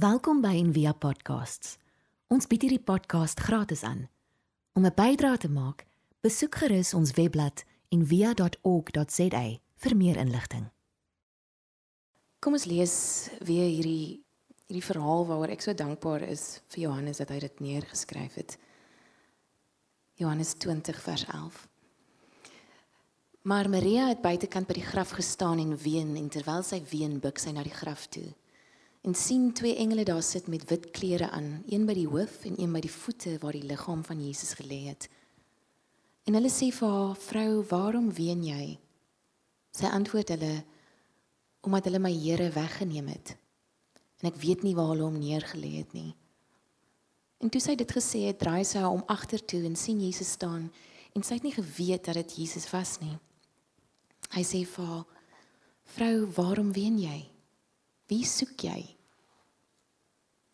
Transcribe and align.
Welkom 0.00 0.38
by 0.40 0.54
Envia 0.56 0.94
Podcasts. 0.96 1.74
Ons 2.32 2.46
bied 2.48 2.62
hierdie 2.64 2.80
podcast 2.80 3.40
gratis 3.44 3.82
aan. 3.84 4.06
Om 4.72 4.86
'n 4.86 4.94
bydrae 4.96 5.36
te 5.36 5.50
maak, 5.50 5.84
besoek 6.24 6.54
gerus 6.54 6.94
ons 6.94 7.12
webblad 7.12 7.64
en 7.88 8.06
via.org.za 8.06 9.42
vir 9.76 9.96
meer 9.96 10.16
inligting. 10.16 10.70
Kom 12.38 12.52
ons 12.52 12.64
lees 12.64 13.28
weer 13.44 13.68
hierdie 13.68 14.24
hierdie 14.66 14.86
verhaal 14.88 15.26
waaroor 15.26 15.52
ek 15.52 15.60
so 15.60 15.74
dankbaar 15.74 16.22
is 16.22 16.62
vir 16.68 16.82
Johannes 16.82 17.16
dat 17.16 17.28
hy 17.28 17.38
dit 17.38 17.60
neergeskryf 17.60 18.34
het. 18.34 18.58
Johannes 20.14 20.54
20 20.54 21.02
vers 21.02 21.24
11. 21.26 21.68
Maar 23.42 23.68
Maria 23.68 24.06
het 24.08 24.22
buitekant 24.22 24.66
by 24.66 24.74
die 24.74 24.90
graf 24.92 25.10
gestaan 25.10 25.58
en 25.58 25.76
ween 25.76 26.16
en 26.16 26.28
terwyl 26.28 26.62
sy 26.62 26.82
ween 26.90 27.20
buig 27.20 27.38
sy 27.38 27.50
na 27.52 27.62
die 27.62 27.78
graf 27.82 28.06
toe 28.06 28.32
en 29.00 29.14
sien 29.14 29.52
twee 29.52 29.76
engele 29.76 30.04
daar 30.04 30.22
sit 30.22 30.46
met 30.46 30.68
wit 30.68 30.90
klere 30.90 31.30
aan, 31.30 31.62
een 31.66 31.86
by 31.88 31.94
die 31.96 32.08
hoof 32.08 32.44
en 32.44 32.60
een 32.60 32.72
by 32.72 32.82
die 32.84 32.92
voete 32.92 33.38
waar 33.40 33.56
die 33.56 33.64
liggaam 33.64 34.04
van 34.04 34.20
Jesus 34.20 34.52
gelê 34.58 34.84
het. 34.90 35.08
En 36.28 36.36
hulle 36.36 36.50
sê 36.52 36.68
vir 36.68 36.88
haar: 36.88 37.16
"Vrou, 37.16 37.64
waarom 37.68 38.12
ween 38.12 38.44
jy?" 38.44 38.78
Sy 39.72 39.86
antwoord 39.86 40.28
hulle: 40.28 40.64
"Omdat 41.60 41.84
hulle 41.84 41.98
my 41.98 42.12
Here 42.12 42.50
weggeneem 42.50 43.06
het. 43.08 43.36
En 44.20 44.28
ek 44.28 44.36
weet 44.36 44.62
nie 44.62 44.74
waar 44.74 44.92
hulle 44.92 45.08
hom 45.08 45.18
neergelê 45.18 45.76
het 45.78 45.92
nie." 45.92 46.14
En 47.40 47.48
toe 47.48 47.60
sy 47.60 47.74
dit 47.74 47.92
gesê 47.92 48.26
het, 48.28 48.38
draai 48.38 48.64
sy 48.64 48.78
haar 48.78 48.92
om 48.92 49.04
agtertoe 49.06 49.64
en 49.64 49.76
sien 49.76 50.00
Jesus 50.00 50.30
staan 50.30 50.70
en 51.14 51.22
sy 51.22 51.34
het 51.34 51.42
nie 51.42 51.56
geweet 51.56 52.04
dat 52.04 52.14
dit 52.14 52.36
Jesus 52.36 52.70
was 52.70 52.98
nie. 53.00 53.16
Hy 54.30 54.42
sê 54.42 54.66
vir 54.66 54.84
haar: 54.84 55.06
"Vrou, 55.84 56.26
waarom 56.36 56.72
ween 56.72 56.98
jy? 56.98 57.30
Wie 58.10 58.24
soek 58.26 58.66
jy?" 58.66 58.96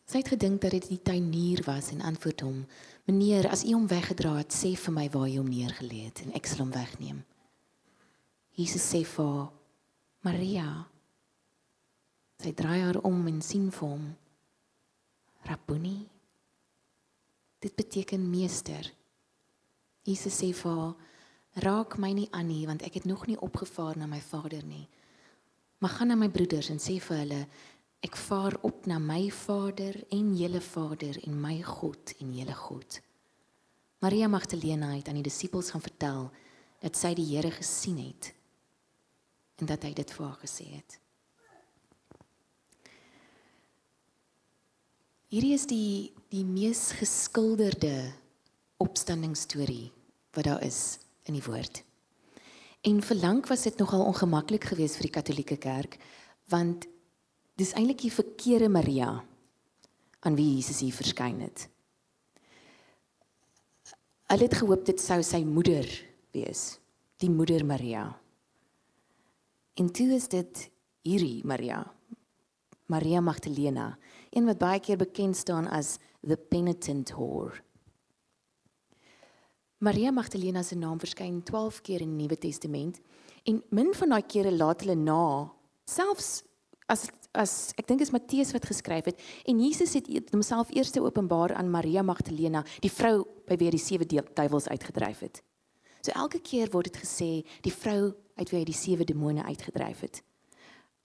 Sy 0.07 0.21
het 0.21 0.29
gedink 0.31 0.61
dat 0.61 0.71
dit 0.71 0.85
die 0.87 1.01
tuinier 1.03 1.63
was 1.65 1.89
en 1.91 2.05
antwoord 2.05 2.41
hom: 2.45 2.59
"Meneer, 3.09 3.49
as 3.49 3.63
u 3.65 3.73
hom 3.73 3.87
weggedra 3.87 4.37
het, 4.37 4.53
sê 4.53 4.75
vir 4.77 4.93
my 4.93 5.09
waar 5.09 5.25
hy 5.27 5.37
hom 5.37 5.49
neergelê 5.49 6.05
het 6.05 6.21
en 6.23 6.35
ek 6.37 6.45
sal 6.45 6.63
hom 6.63 6.71
wegneem." 6.71 7.25
Jesus 8.55 8.85
sê 8.93 9.03
vir 9.03 9.25
haar: 9.25 9.49
"Maria." 10.21 10.87
Sy 12.39 12.53
draai 12.53 12.81
haar 12.81 13.01
om 13.01 13.27
en 13.27 13.41
sien 13.41 13.71
vir 13.71 13.87
hom: 13.87 14.15
"Rabboni." 15.43 16.07
Dit 17.59 17.75
beteken 17.75 18.29
meester. 18.29 18.93
Jesus 20.05 20.41
sê 20.41 20.53
vir 20.53 20.71
haar: 20.71 20.95
"Raak 21.55 21.97
my 21.97 22.13
nie 22.13 22.29
aan 22.31 22.47
nie, 22.47 22.65
want 22.67 22.81
ek 22.81 22.93
het 22.93 23.05
nog 23.05 23.27
nie 23.27 23.39
opgevaar 23.39 23.97
na 23.97 24.05
my 24.05 24.21
Vader 24.21 24.63
nie." 24.63 24.87
Maar 25.77 25.89
gaan 25.89 26.07
na 26.07 26.15
my 26.15 26.29
broeders 26.29 26.69
en 26.73 26.79
sê 26.81 26.97
vir 27.03 27.21
hulle 27.21 27.41
ek 28.05 28.15
vaar 28.17 28.57
op 28.65 28.85
na 28.89 28.99
my 29.01 29.29
Vader 29.33 29.97
en 30.13 30.33
julle 30.37 30.61
Vader 30.61 31.17
en 31.27 31.37
my 31.41 31.57
God 31.65 32.13
en 32.21 32.33
julle 32.33 32.55
God. 32.55 32.99
Maria 33.99 34.27
Magdalena 34.27 34.93
het 34.93 35.07
aan 35.09 35.17
die 35.17 35.25
disippels 35.25 35.71
gaan 35.73 35.81
vertel 35.81 36.29
dat 36.81 36.97
sy 36.97 37.13
die 37.17 37.25
Here 37.31 37.51
gesien 37.51 37.97
het 38.01 38.33
en 39.57 39.69
dat 39.69 39.85
hy 39.85 39.93
dit 39.97 40.11
vir 40.13 40.25
haar 40.25 40.37
gesê 40.41 40.67
het. 40.69 40.99
Hierdie 45.33 45.55
is 45.57 45.65
die 45.67 46.13
die 46.31 46.45
mees 46.45 46.91
geskilderde 46.99 48.11
opstanningsstorie 48.83 49.89
wat 50.35 50.47
daar 50.47 50.63
is 50.63 50.99
in 51.27 51.37
die 51.37 51.43
woord. 51.43 51.86
En 52.87 53.01
vir 53.03 53.17
lank 53.19 53.47
was 53.51 53.65
dit 53.67 53.77
nogal 53.81 54.05
ongemaklik 54.07 54.69
geweest 54.69 54.95
vir 54.95 55.09
die 55.09 55.15
Katolieke 55.17 55.57
Kerk 55.59 55.97
want 56.47 56.85
dis 57.59 57.73
eintlik 57.75 58.05
die 58.05 58.13
verkeerde 58.13 58.69
Maria 58.71 59.09
aan 60.23 60.37
wie 60.37 60.53
Jesus 60.53 60.79
hier 60.79 60.95
verskyn 60.95 61.41
het. 61.43 61.65
Hulle 64.31 64.47
het 64.47 64.55
gehoop 64.61 64.85
dit 64.87 65.03
sou 65.03 65.19
sy 65.23 65.41
moeder 65.43 65.87
wees, 66.35 66.77
die 67.19 67.31
moeder 67.31 67.65
Maria. 67.67 68.05
En 69.75 69.91
toe 69.91 70.07
is 70.15 70.29
dit 70.31 70.63
hierdie 71.03 71.43
Maria, 71.47 71.81
Maria 72.87 73.19
Magdalena, 73.19 73.97
een 74.31 74.47
wat 74.47 74.63
baie 74.63 74.79
keer 74.79 74.99
bekend 74.99 75.35
staan 75.35 75.67
as 75.67 75.97
the 76.23 76.39
penitent 76.39 77.11
whore. 77.15 77.66
Maria 79.79 80.11
Magdalena 80.11 80.63
se 80.63 80.75
naam 80.75 80.97
verskyn 80.97 81.43
12 81.45 81.81
keer 81.85 82.01
in 82.01 82.15
die 82.15 82.23
Nuwe 82.23 82.37
Testament 82.41 82.97
en 83.45 83.59
min 83.69 83.91
van 83.93 84.09
daai 84.09 84.23
kere 84.25 84.49
laat 84.49 84.81
hulle 84.81 84.95
na 84.97 85.21
selfs 85.85 86.41
as 86.89 87.05
as 87.37 87.53
ek 87.77 87.85
dink 87.85 88.01
is 88.01 88.09
Matteus 88.09 88.55
wat 88.55 88.65
geskryf 88.65 89.05
het 89.11 89.21
en 89.45 89.59
Jesus 89.61 89.93
het 89.93 90.31
homself 90.33 90.71
eers 90.73 90.95
openbaar 90.97 91.53
aan 91.53 91.69
Maria 91.69 92.01
Magdalena, 92.01 92.63
die 92.81 92.89
vrou 92.89 93.27
by 93.45 93.59
wie 93.59 93.67
hy 93.69 93.75
die 93.75 93.83
sewe 93.83 94.07
duiwels 94.09 94.65
uitgedryf 94.67 95.21
het. 95.21 95.43
So 96.01 96.11
elke 96.15 96.41
keer 96.41 96.71
word 96.73 96.89
dit 96.89 96.97
gesê 97.03 97.29
die 97.61 97.73
vrou 97.73 98.15
uit 98.39 98.49
wie 98.49 98.57
hy 98.57 98.65
die 98.65 98.73
sewe 98.73 99.05
demone 99.05 99.45
uitgedryf 99.45 100.01
het. 100.01 100.23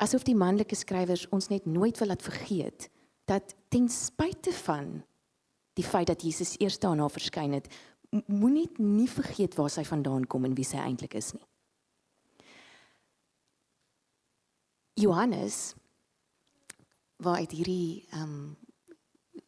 Asof 0.00 0.24
die 0.24 0.38
manlike 0.38 0.78
skrywers 0.78 1.26
ons 1.28 1.50
net 1.52 1.68
nooit 1.68 2.00
wil 2.00 2.08
laat 2.08 2.24
vergeet 2.24 2.88
dat 3.28 3.52
ten 3.68 3.90
spyte 3.92 4.54
van 4.64 5.02
die 5.76 5.84
feit 5.84 6.08
dat 6.08 6.24
Jesus 6.24 6.56
eers 6.60 6.78
daarna 6.80 7.08
verskyn 7.08 7.52
het, 7.56 7.68
moenie 8.26 8.68
nie 8.76 9.08
vergeet 9.08 9.54
waar 9.56 9.70
sy 9.70 9.84
vandaan 9.88 10.26
kom 10.26 10.44
en 10.44 10.54
wie 10.54 10.66
sy 10.66 10.76
eintlik 10.76 11.14
is 11.14 11.32
nie. 11.32 11.46
Johannes 15.00 15.74
waar 17.22 17.40
uit 17.40 17.50
hierdie 17.50 18.04
ehm 18.10 18.22
um, 18.22 18.56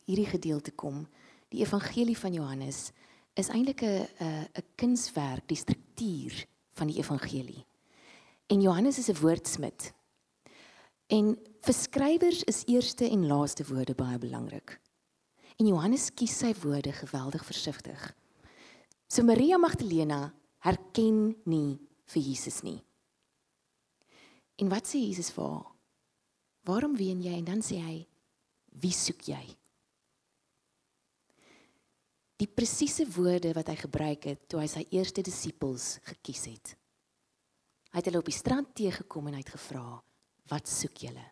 hierdie 0.04 0.28
gedeelte 0.28 0.72
kom, 0.72 1.06
die 1.48 1.62
evangelie 1.64 2.16
van 2.18 2.32
Johannes 2.32 2.92
is 3.34 3.48
eintlik 3.48 3.82
'n 3.82 4.06
'n 4.20 4.64
kunswerk, 4.76 5.48
die 5.48 5.56
struktuur 5.56 6.46
van 6.72 6.86
die 6.86 6.96
evangelie. 6.96 7.66
En 8.46 8.60
Johannes 8.60 8.98
is 8.98 9.08
'n 9.08 9.20
woordsmid. 9.20 9.92
En 11.06 11.38
vir 11.60 11.74
skrywers 11.74 12.44
is 12.44 12.64
eerste 12.66 13.08
en 13.10 13.26
laaste 13.26 13.64
woorde 13.64 13.94
baie 13.94 14.18
belangrik. 14.18 14.80
En 15.56 15.66
Johannes 15.66 16.14
kies 16.14 16.38
sy 16.38 16.54
woorde 16.62 16.92
geweldig 16.92 17.44
versigtig. 17.44 18.14
So 19.08 19.22
Maria 19.22 19.58
Magdalena 19.58 20.32
herken 20.64 21.34
nie 21.46 21.78
vir 22.12 22.22
Jesus 22.22 22.62
nie. 22.64 22.80
En 24.60 24.70
wat 24.70 24.86
sê 24.86 25.00
Jesus 25.02 25.32
vir 25.34 25.44
haar? 25.48 25.70
Waarom 26.64 26.96
ween 26.96 27.20
jy? 27.22 27.34
En 27.36 27.48
dan 27.48 27.62
sê 27.64 27.80
hy: 27.82 27.98
Wie 28.80 28.94
soek 28.94 29.26
jy? 29.28 29.42
Die 32.40 32.50
presiese 32.50 33.06
woorde 33.14 33.52
wat 33.54 33.68
hy 33.70 33.76
gebruik 33.78 34.26
het 34.30 34.48
toe 34.50 34.62
hy 34.62 34.68
sy 34.70 34.82
eerste 34.96 35.22
disippels 35.22 35.98
gekies 36.08 36.46
het. 36.50 36.72
Hy 37.92 38.00
het 38.00 38.08
hulle 38.10 38.22
op 38.24 38.30
die 38.30 38.34
strand 38.34 38.72
teëgekom 38.74 39.28
en 39.30 39.36
hy 39.36 39.42
het 39.44 39.54
gevra: 39.54 40.02
"Wat 40.50 40.68
soek 40.68 41.04
julle?" 41.06 41.26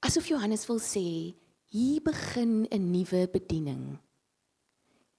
Asof 0.00 0.30
Johannes 0.30 0.64
wil 0.66 0.80
sê: 0.80 1.34
"Hier 1.68 2.00
begin 2.00 2.66
'n 2.70 2.90
nuwe 2.92 3.28
bediening." 3.28 3.98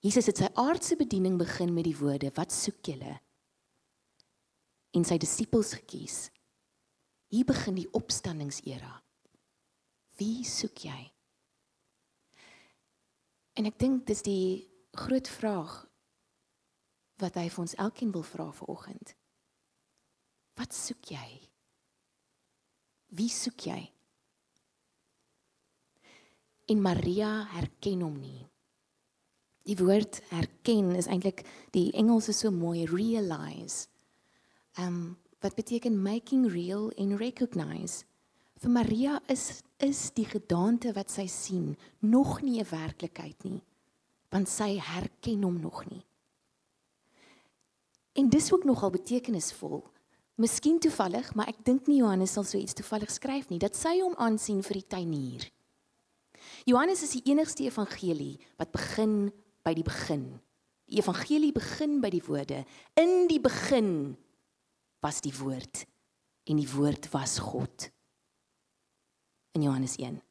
Jesus 0.01 0.25
het 0.31 0.39
sy 0.41 0.47
aardse 0.57 0.95
bediening 0.97 1.37
begin 1.37 1.73
met 1.73 1.85
die 1.85 1.97
woorde: 1.97 2.31
"Wat 2.33 2.51
soek 2.51 2.85
julle?" 2.85 3.19
En 4.97 5.05
sy 5.05 5.17
disippels 5.17 5.73
gekies. 5.73 6.31
Hier 7.29 7.45
begin 7.45 7.75
die 7.75 7.87
opstanningsera. 7.93 9.03
Wie 10.17 10.43
soek 10.43 10.83
jy? 10.83 11.13
En 13.53 13.65
ek 13.65 13.79
dink 13.79 14.05
dis 14.07 14.21
die 14.21 14.67
groot 14.91 15.27
vraag 15.27 15.87
wat 17.21 17.35
hy 17.35 17.47
vir 17.49 17.63
ons 17.63 17.75
elkeen 17.75 18.11
wil 18.11 18.23
vra 18.23 18.51
vanoggend. 18.51 19.15
Wat 20.59 20.73
soek 20.73 21.13
jy? 21.13 21.49
Wie 23.07 23.29
soek 23.29 23.67
jy? 23.69 23.81
En 26.67 26.81
Maria 26.81 27.45
herken 27.53 28.01
hom 28.01 28.19
nie. 28.19 28.50
Die 29.71 29.79
woord 29.79 30.19
herken 30.33 30.95
is 30.99 31.07
eintlik 31.07 31.45
die 31.71 31.93
Engels 31.95 32.27
is 32.27 32.41
so 32.43 32.51
mooi 32.51 32.83
realize. 32.91 33.87
Um 34.75 35.17
wat 35.41 35.55
beteken 35.55 35.95
making 35.97 36.43
real 36.51 36.91
and 37.01 37.17
recognize. 37.17 38.03
Vir 38.61 38.69
Maria 38.69 39.21
is 39.31 39.63
is 39.81 40.11
die 40.13 40.27
gedaante 40.27 40.91
wat 40.93 41.09
sy 41.09 41.25
sien 41.25 41.77
nog 41.99 42.41
nie 42.41 42.59
'n 42.59 42.69
werklikheid 42.69 43.43
nie, 43.43 43.63
want 44.29 44.49
sy 44.49 44.77
herken 44.77 45.43
hom 45.43 45.59
nog 45.59 45.89
nie. 45.89 46.05
En 48.13 48.29
dis 48.29 48.53
ook 48.53 48.63
nogal 48.63 48.89
betekenisvol. 48.89 49.83
Miskien 50.35 50.79
toevallig, 50.79 51.33
maar 51.35 51.47
ek 51.47 51.65
dink 51.65 51.87
nie 51.87 51.97
Johannes 51.97 52.33
sal 52.33 52.43
so 52.43 52.57
iets 52.57 52.73
toevallig 52.73 53.09
skryf 53.11 53.49
nie 53.49 53.59
dat 53.59 53.75
sy 53.75 54.01
hom 54.01 54.15
aansien 54.17 54.61
vir 54.63 54.73
die 54.73 54.87
tuinier. 54.87 55.51
Johannes 56.65 57.01
is 57.03 57.11
die 57.11 57.31
enigste 57.31 57.63
evangelie 57.63 58.39
wat 58.57 58.71
begin 58.71 59.31
by 59.63 59.73
die 59.77 59.85
begin. 59.85 60.25
Die 60.91 60.99
evangelie 60.99 61.53
begin 61.55 61.99
by 62.03 62.09
die 62.11 62.23
woorde. 62.25 62.65
In 62.99 63.27
die 63.31 63.39
begin 63.39 64.17
was 65.01 65.21
die 65.23 65.33
woord 65.37 65.85
en 66.49 66.57
die 66.57 66.69
woord 66.69 67.07
was 67.13 67.39
God. 67.39 67.91
in 69.51 69.61
Johannes 69.61 69.97
1. 69.97 70.21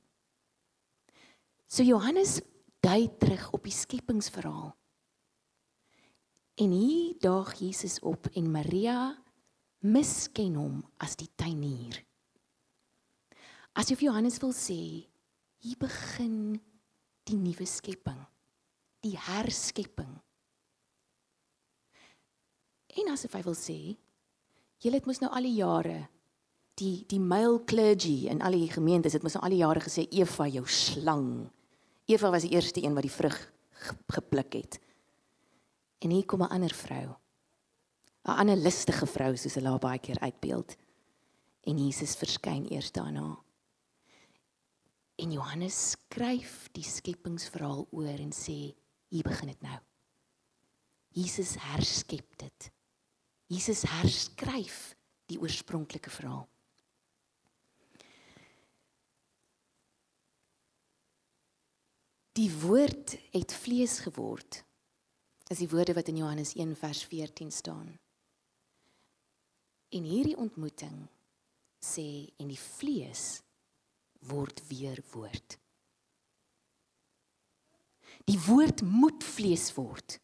So 1.67 1.83
Johannes 1.83 2.41
dui 2.81 3.09
terug 3.19 3.51
op 3.53 3.65
die 3.65 3.75
skepingsverhaal. 3.75 4.73
En 6.61 6.71
hier 6.71 7.17
daag 7.21 7.55
Jesus 7.61 7.99
op 8.05 8.27
en 8.37 8.51
Maria 8.51 9.15
misken 9.81 10.57
hom 10.61 10.81
as 11.01 11.17
die 11.17 11.29
tuinier. 11.37 12.03
Asof 13.73 14.03
Johannes 14.03 14.41
wil 14.43 14.53
sê, 14.57 14.81
hier 15.61 15.79
begin 15.81 16.59
die 17.29 17.39
nuwe 17.39 17.65
skepping, 17.69 18.19
die 19.01 19.17
herskepping. 19.17 20.13
En 23.01 23.13
asof 23.13 23.37
hy 23.39 23.43
wil 23.47 23.57
sê, 23.57 23.79
julle 24.83 24.99
het 24.99 25.07
mos 25.09 25.21
nou 25.23 25.31
al 25.33 25.47
die 25.47 25.59
jare 25.61 26.01
die 26.81 27.05
die 27.11 27.21
male 27.21 27.61
clergy 27.69 28.29
in 28.33 28.41
al 28.41 28.57
die 28.57 28.71
gemeentes 28.73 29.13
het 29.17 29.25
mos 29.25 29.37
nou 29.37 29.45
al 29.45 29.55
die 29.55 29.63
jare 29.63 29.83
gesê 29.85 30.07
Eva 30.17 30.47
jou 30.49 30.65
slang. 30.65 31.51
Eva 32.09 32.31
was 32.33 32.47
die 32.47 32.55
eerste 32.57 32.83
een 32.83 32.97
wat 32.97 33.05
die 33.07 33.13
vrug 33.13 33.37
gepluk 33.91 34.57
het. 34.57 34.81
En 36.01 36.11
hier 36.11 36.25
kom 36.25 36.43
'n 36.43 36.53
ander 36.57 36.75
vrou. 36.75 37.17
'n 38.25 38.39
Ander 38.41 38.57
listige 38.57 39.07
vrou 39.07 39.37
soos 39.37 39.55
hulle 39.55 39.69
haar 39.69 39.79
baie 39.79 39.99
keer 39.99 40.19
uitbeeld. 40.21 40.77
En 41.65 41.79
Jesus 41.79 42.17
verskyn 42.17 42.73
eers 42.73 42.93
daarna. 42.93 43.39
En 45.17 45.33
Johannes 45.33 45.91
skryf 45.91 46.69
die 46.73 46.85
skepingsverhaal 46.85 47.87
oor 47.91 48.19
en 48.19 48.33
sê 48.33 48.75
hier 49.11 49.27
begin 49.27 49.51
dit 49.51 49.63
nou. 49.67 49.79
Jesus 51.11 51.57
herskep 51.59 52.39
dit. 52.39 52.71
Jesus 53.51 53.83
herskryf 53.91 54.95
die 55.31 55.39
oorspronklike 55.43 56.11
verhaal. 56.11 56.47
Die 62.39 62.51
woord 62.63 63.17
het 63.35 63.53
vlees 63.53 63.99
geword. 64.07 64.63
Is 65.51 65.59
die 65.59 65.69
woorde 65.69 65.97
wat 65.99 66.09
in 66.09 66.21
Johannes 66.23 66.55
1 66.55 66.77
vers 66.79 67.03
14 67.11 67.51
staan. 67.51 67.89
En 69.91 70.07
hierdie 70.07 70.37
ontmoeting 70.39 71.09
sê 71.83 72.31
en 72.39 72.53
die 72.53 72.61
vlees 72.61 73.41
word 74.31 74.63
weer 74.69 75.03
woord. 75.11 75.59
Die 78.29 78.39
woord 78.47 78.83
moet 78.83 79.25
vlees 79.25 79.71
word. 79.75 80.19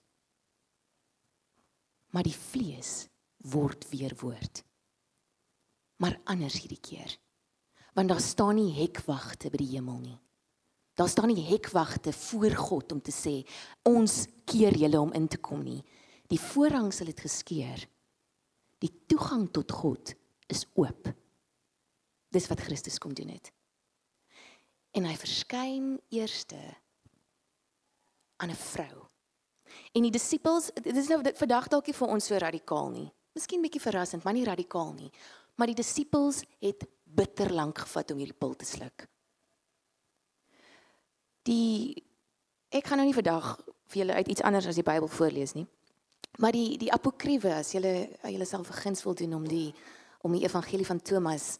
Maar 2.13 2.27
die 2.27 2.37
vlees 2.37 3.07
word 3.53 3.89
weer 3.89 4.15
woord. 4.21 4.63
Maar 5.97 6.21
anders 6.25 6.61
hierdie 6.61 6.81
keer. 6.81 7.17
Want 7.97 8.09
daar 8.13 8.21
staan 8.21 8.59
nie 8.61 8.73
hekwagte 8.77 9.51
by 9.51 9.61
die 9.63 9.73
hemel 9.77 10.01
nie. 10.03 10.19
Daar 10.97 11.09
staan 11.09 11.33
nie 11.33 11.45
hekwagte 11.45 12.13
voor 12.13 12.55
God 12.57 12.93
om 12.93 13.01
te 13.05 13.13
sê 13.13 13.43
ons 13.85 14.25
keer 14.49 14.77
julle 14.77 15.01
om 15.01 15.13
in 15.17 15.29
te 15.29 15.41
kom 15.41 15.61
nie. 15.65 15.83
Die 16.29 16.41
voorhang 16.41 16.89
sal 16.93 17.11
dit 17.11 17.21
geskeur. 17.21 17.83
Die 18.81 18.93
toegang 19.09 19.49
tot 19.53 19.73
God 19.73 20.15
is 20.53 20.65
oop. 20.75 21.11
Dis 22.33 22.49
wat 22.49 22.65
Christus 22.65 22.99
kom 23.01 23.15
doen 23.17 23.33
het. 23.33 23.53
En 24.97 25.05
hy 25.05 25.15
verskyn 25.21 25.97
eerste 26.13 26.59
aan 28.37 28.51
'n 28.51 28.55
vrou. 28.55 29.07
En 29.93 30.03
die 30.03 30.11
disippels, 30.11 30.71
dit 30.75 30.97
is 30.97 31.09
nou 31.09 31.23
vandag 31.35 31.69
dalk 31.69 31.87
nie 31.87 31.95
vir 31.95 32.09
ons 32.09 32.27
so 32.27 32.37
radikaal 32.37 32.91
nie. 32.91 33.13
Miskien 33.35 33.63
bietjie 33.63 33.81
verrassend, 33.81 34.25
maar 34.25 34.33
nie 34.33 34.45
radikaal 34.45 34.93
nie. 34.93 35.11
Maar 35.55 35.67
die 35.67 35.83
disippels 35.83 36.43
het 36.61 36.87
bitter 37.05 37.53
lank 37.53 37.79
gevat 37.79 38.11
om 38.11 38.19
hierdie 38.19 38.39
pil 38.39 38.55
te 38.55 38.65
sluk 38.65 39.09
die 41.47 42.03
ek 42.75 42.89
gaan 42.89 43.01
nou 43.01 43.09
nie 43.09 43.17
vandag 43.17 43.55
vir 43.93 44.03
julle 44.03 44.19
uit 44.19 44.31
iets 44.35 44.45
anders 44.47 44.67
as 44.67 44.79
die 44.79 44.87
Bybel 44.87 45.09
voorlees 45.11 45.55
nie. 45.57 45.67
Maar 46.43 46.57
die 46.57 46.77
die 46.81 46.93
apokriewe 46.93 47.55
as 47.61 47.73
julle 47.77 48.09
julle 48.27 48.49
self 48.49 48.69
vergins 48.73 49.05
wil 49.07 49.17
doen 49.17 49.39
om 49.39 49.47
die 49.49 49.71
om 50.27 50.35
die 50.35 50.45
evangelie 50.45 50.87
van 50.87 51.01
Thomas 51.01 51.57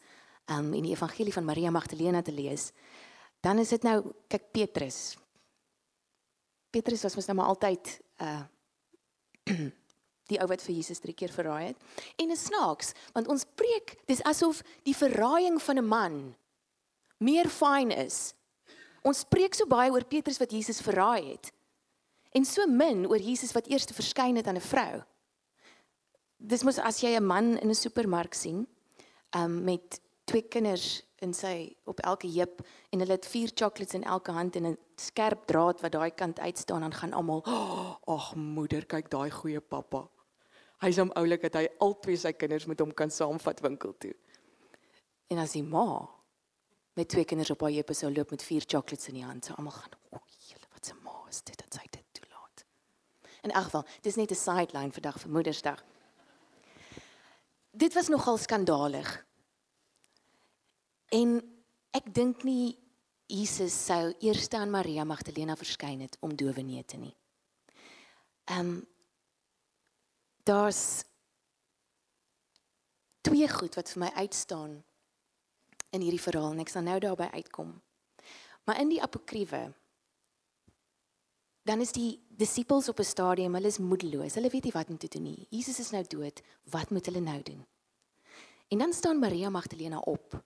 um 0.51 0.73
en 0.75 0.83
die 0.87 0.95
evangelie 0.95 1.35
van 1.35 1.47
Maria 1.47 1.71
Magdalena 1.71 2.23
te 2.23 2.35
lees, 2.35 2.71
dan 3.43 3.59
is 3.63 3.71
dit 3.75 3.83
nou 3.87 4.01
kyk 4.31 4.51
Petrus. 4.53 5.17
Petrus 6.77 7.03
was 7.03 7.17
mos 7.17 7.27
nou 7.27 7.39
maar 7.41 7.53
altyd 7.55 7.97
uh 8.21 8.45
die 10.31 10.41
ou 10.43 10.49
wat 10.51 10.63
vir 10.63 10.75
Jesus 10.75 10.99
drie 10.99 11.15
keer 11.15 11.31
verraai 11.31 11.69
het. 11.69 11.77
En 12.19 12.33
is 12.35 12.49
snaaks, 12.49 12.89
want 13.15 13.29
ons 13.31 13.45
preek, 13.55 13.93
dis 14.11 14.23
asof 14.27 14.59
die 14.83 14.97
verraaiing 14.97 15.61
van 15.63 15.79
'n 15.79 15.87
man 15.87 16.17
meer 17.19 17.49
fyn 17.49 17.95
is 17.95 18.35
Ons 19.07 19.23
spreek 19.23 19.55
so 19.55 19.69
baie 19.71 19.93
oor 19.95 20.07
Petrus 20.09 20.41
wat 20.43 20.55
Jesus 20.55 20.83
verraai 20.83 21.31
het. 21.31 21.53
En 22.35 22.45
so 22.45 22.67
min 22.67 23.05
oor 23.07 23.23
Jesus 23.23 23.55
wat 23.55 23.69
eers 23.71 23.87
verskyn 23.95 24.37
het 24.41 24.49
aan 24.51 24.59
'n 24.59 24.71
vrou. 24.73 25.03
Dis 26.37 26.65
mos 26.65 26.79
as 26.79 27.01
jy 27.01 27.15
'n 27.17 27.27
man 27.27 27.59
in 27.59 27.71
'n 27.71 27.75
supermark 27.75 28.35
sien, 28.35 28.67
um 29.31 29.65
met 29.65 30.01
twee 30.25 30.43
kinders 30.43 31.03
in 31.25 31.33
sy 31.35 31.77
op 31.85 32.01
elke 32.01 32.29
heup 32.29 32.61
en 32.91 33.01
hulle 33.01 33.17
het 33.17 33.27
vier 33.27 33.51
chocolates 33.55 33.95
in 33.95 34.05
elke 34.05 34.33
hand 34.33 34.57
en 34.57 34.67
'n 34.67 34.79
skerp 34.97 35.47
draad 35.47 35.81
wat 35.81 35.93
daai 35.93 36.11
kant 36.11 36.41
uitstaan 36.41 36.81
dan 36.81 36.95
gaan 36.95 37.13
almal, 37.13 37.43
"Ag 37.45 38.33
oh, 38.33 38.35
moeder, 38.35 38.87
kyk 38.87 39.11
daai 39.11 39.31
goeie 39.31 39.61
pappa." 39.61 40.09
Hy's 40.81 40.97
hom 40.97 41.11
oulik 41.17 41.43
dat 41.43 41.55
hy 41.55 41.69
al 41.79 41.99
twee 42.01 42.17
sy 42.17 42.33
kinders 42.33 42.67
met 42.67 42.81
hom 42.81 42.93
kan 42.95 43.11
saamvat 43.11 43.61
winkel 43.61 43.95
toe. 43.99 44.15
En 45.27 45.39
as 45.39 45.53
die 45.53 45.63
ma 45.63 46.09
met 46.93 47.09
twee 47.09 47.25
kinders 47.25 47.51
op 47.51 47.61
haar 47.61 47.71
heupe 47.71 47.95
sou 47.95 48.13
loop 48.13 48.31
met 48.31 48.43
vier 48.43 48.63
chocolates 48.67 49.09
in 49.09 49.15
die 49.15 49.25
hand. 49.25 49.45
So 49.45 49.55
almal 49.55 49.73
gaan, 49.73 49.93
"O, 50.11 50.19
julle, 50.49 50.67
wat 50.73 50.93
'n 50.93 51.03
ma 51.03 51.25
is 51.29 51.43
dit 51.43 51.57
dat 51.57 51.75
sy 51.75 51.87
dit 51.91 52.05
toelaat." 52.13 52.65
In 53.43 53.51
elk 53.51 53.65
geval, 53.65 53.85
dis 54.03 54.17
net 54.17 54.31
'n 54.31 54.35
sideline 54.35 54.93
vir 54.93 55.03
dag 55.03 55.21
vir 55.21 55.31
Moedersdag. 55.31 55.85
Dit 57.71 57.95
was 57.95 58.09
nogal 58.09 58.37
skandalig. 58.37 59.27
En 61.15 61.39
ek 61.91 62.15
dink 62.15 62.43
nie 62.45 62.77
Jesus 63.27 63.75
sou 63.87 64.15
eers 64.23 64.49
aan 64.55 64.71
Maria 64.71 65.05
Magdalena 65.05 65.57
verskyn 65.57 66.01
het 66.01 66.17
om 66.21 66.35
dowe 66.37 66.63
neete 66.63 66.97
nie. 66.97 67.15
Ehm 68.47 68.61
um, 68.61 68.87
daar's 70.47 71.03
twee 73.27 73.49
goed 73.51 73.75
wat 73.75 73.91
vir 73.91 74.01
my 74.05 74.11
uitstaan 74.15 74.77
in 75.91 76.01
hierdie 76.01 76.23
verhaal 76.23 76.53
en 76.55 76.63
ek 76.63 76.71
sal 76.71 76.87
nou 76.87 77.01
daarby 77.03 77.27
uitkom. 77.35 77.73
Maar 78.65 78.79
in 78.81 78.93
die 78.95 79.03
apokriewe 79.03 79.75
dan 81.67 81.83
is 81.83 81.91
die 81.91 82.23
disippels 82.29 82.89
op 82.89 83.01
'n 83.03 83.05
stadium, 83.05 83.55
hulle 83.55 83.67
is 83.67 83.79
moedeloos. 83.79 84.35
Hulle 84.35 84.51
weet 84.51 84.65
nie 84.65 84.73
wat 84.73 84.89
om 84.89 84.99
te 84.99 85.09
doen 85.09 85.23
nie. 85.23 85.47
Jesus 85.51 85.79
is 85.79 85.91
nou 85.91 86.05
dood. 86.07 86.43
Wat 86.71 86.91
moet 86.91 87.07
hulle 87.07 87.21
nou 87.21 87.43
doen? 87.43 87.67
En 88.69 88.79
dan 88.79 88.93
staan 88.93 89.19
Maria 89.19 89.51
Magdalena 89.51 89.99
op. 89.99 90.45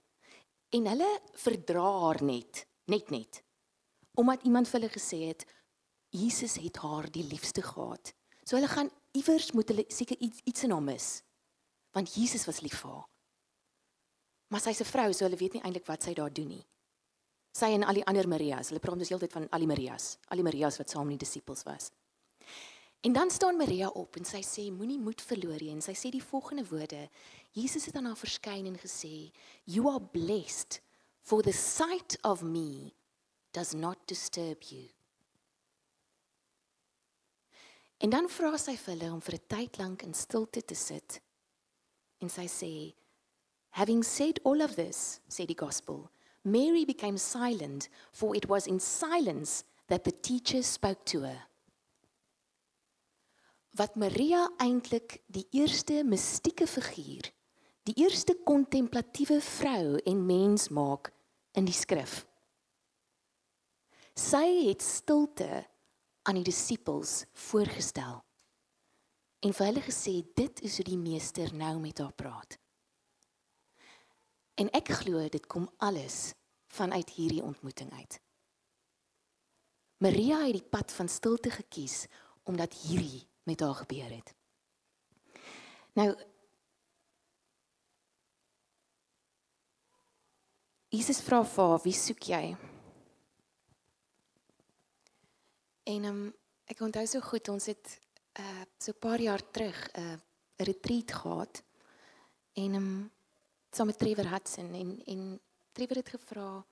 En 0.70 0.86
hulle 0.86 1.08
verdra 1.42 1.86
haar 2.04 2.22
net, 2.22 2.66
net 2.84 3.10
net. 3.10 3.42
Omdat 4.14 4.42
iemand 4.46 4.68
vir 4.68 4.80
hulle 4.80 4.92
gesê 4.92 5.20
het 5.30 5.46
Jesus 6.14 6.56
het 6.62 6.78
haar 6.82 7.10
die 7.10 7.24
liefste 7.26 7.62
gehad. 7.62 8.12
So 8.44 8.56
hulle 8.58 8.70
gaan 8.70 8.90
iewers 9.14 9.52
moet 9.52 9.68
hulle 9.70 9.84
seker 9.88 10.18
iets 10.18 10.42
iets 10.44 10.66
in 10.66 10.74
haar 10.74 10.82
mis. 10.82 11.22
Want 11.94 12.14
Jesus 12.14 12.46
was 12.46 12.60
lief 12.60 12.80
vir 12.82 12.90
haar. 12.90 13.08
Maar 14.50 14.60
sy's 14.60 14.80
'n 14.80 14.92
vrou, 14.92 15.12
so 15.12 15.24
hulle 15.24 15.36
weet 15.36 15.52
nie 15.52 15.62
eintlik 15.62 15.86
wat 15.86 16.02
sy 16.02 16.14
daar 16.14 16.32
doen 16.32 16.48
nie. 16.48 16.66
Sy 17.52 17.66
en 17.74 17.84
al 17.84 17.94
die 17.94 18.06
ander 18.06 18.28
Marias, 18.28 18.68
hulle 18.68 18.80
praat 18.80 18.98
dus 18.98 19.08
heeltyd 19.08 19.32
van 19.32 19.48
al 19.50 19.58
die 19.58 19.66
Marias, 19.66 20.18
al 20.28 20.36
die 20.36 20.46
Marias 20.46 20.78
wat 20.78 20.90
saam 20.90 21.06
met 21.06 21.18
die 21.18 21.26
disippels 21.26 21.62
was. 21.62 21.90
En 23.00 23.12
dan 23.12 23.30
staan 23.30 23.56
Maria 23.56 23.88
op 23.88 24.16
en 24.16 24.24
sy 24.24 24.42
sê 24.44 24.66
moenie 24.72 24.98
moed 24.98 25.22
verloor 25.24 25.62
nie 25.62 25.72
en 25.72 25.80
sy 25.80 25.94
sê 25.96 26.10
die 26.12 26.22
volgende 26.22 26.66
woorde: 26.68 27.08
Jesus 27.52 27.86
het 27.86 27.96
aan 27.96 28.04
haar 28.04 28.16
verskyn 28.16 28.66
en 28.66 28.78
gesê, 28.78 29.32
"You 29.64 29.88
are 29.88 30.00
blessed, 30.00 30.80
for 31.20 31.42
the 31.42 31.52
sight 31.52 32.18
of 32.22 32.42
me 32.42 32.92
does 33.50 33.72
not 33.72 33.98
disturb 34.06 34.62
you." 34.62 34.90
En 37.98 38.10
dan 38.10 38.28
vra 38.28 38.56
sy 38.56 38.76
vir 38.76 38.94
hulle 38.94 39.12
om 39.12 39.20
vir 39.20 39.34
'n 39.34 39.46
tyd 39.46 39.78
lank 39.78 40.02
in 40.02 40.14
stilte 40.14 40.62
te 40.64 40.74
sit. 40.74 41.20
En 42.18 42.28
sy 42.28 42.46
sê, 42.46 42.94
Having 43.70 44.02
said 44.02 44.40
all 44.44 44.62
of 44.62 44.74
this, 44.74 45.20
said 45.28 45.48
the 45.48 45.54
gospel, 45.54 46.10
Mary 46.44 46.84
became 46.84 47.18
silent, 47.18 47.88
for 48.12 48.34
it 48.34 48.48
was 48.48 48.66
in 48.66 48.80
silence 48.80 49.64
that 49.88 50.04
the 50.04 50.12
teacher 50.12 50.62
spoke 50.62 51.04
to 51.04 51.20
her. 51.20 51.46
Wat 53.76 53.96
Maria 53.96 54.48
eintlik 54.58 55.20
die 55.26 55.46
eerste 55.50 56.02
mystieke 56.04 56.66
figuur, 56.66 57.30
die 57.90 58.04
eerste 58.04 58.36
kontemplatiewe 58.46 59.40
vrou 59.42 59.98
en 60.06 60.26
mens 60.26 60.68
maak 60.68 61.10
in 61.58 61.66
die 61.66 61.74
skrif. 61.74 62.22
Sy 64.14 64.68
het 64.68 64.84
stilte 64.84 65.64
aan 66.28 66.38
die 66.38 66.46
disippels 66.46 67.24
voorgestel 67.48 68.20
en 69.40 69.56
vir 69.56 69.70
hulle 69.70 69.82
gesê 69.82 70.20
dit 70.36 70.62
is 70.68 70.76
hoe 70.78 70.86
die 70.86 71.00
meester 71.00 71.50
nou 71.56 71.78
met 71.80 71.98
haar 71.98 72.12
praat. 72.12 72.58
En 74.60 74.68
ek 74.76 74.92
glo 75.00 75.24
dit 75.32 75.46
kom 75.50 75.66
alles 75.80 76.34
vanuit 76.70 77.14
hierdie 77.16 77.42
ontmoeting 77.42 77.90
uit. 77.96 78.20
Maria 80.04 80.44
het 80.44 80.60
die 80.60 80.70
pad 80.76 80.92
van 80.92 81.08
stilte 81.08 81.50
gekies 81.50 82.04
omdat 82.44 82.76
hierdie 82.84 83.24
met 83.48 83.64
haar 83.64 83.80
gebeur 83.82 84.12
het. 84.12 84.34
Nou 85.98 86.12
Jesus 90.90 91.20
vra 91.22 91.44
vir 91.44 91.64
haar, 91.64 91.82
"Wie 91.84 91.92
soek 91.94 92.22
jy?" 92.26 92.56
En 95.86 96.04
um, 96.04 96.34
ek 96.66 96.80
onthou 96.80 97.06
so 97.06 97.20
goed, 97.20 97.48
ons 97.48 97.66
het 97.66 98.00
uh 98.38 98.64
so 98.78 98.90
'n 98.92 98.98
paar 98.98 99.20
jaar 99.20 99.42
terug 99.50 99.78
'n 99.94 100.00
uh, 100.00 100.16
retreat 100.56 101.12
gehad. 101.12 101.62
En 102.54 102.74
um 102.74 103.10
saam 103.70 103.86
met 103.86 103.98
Trevor 103.98 104.28
Hudson 104.30 104.74
en 104.74 105.02
en 105.06 105.40
Trevor 105.72 105.96
het 105.96 106.08
gevra, 106.08 106.64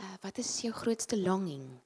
uh 0.00 0.14
wat 0.20 0.38
is 0.38 0.60
jou 0.60 0.72
grootste 0.72 1.16
longing? 1.16 1.80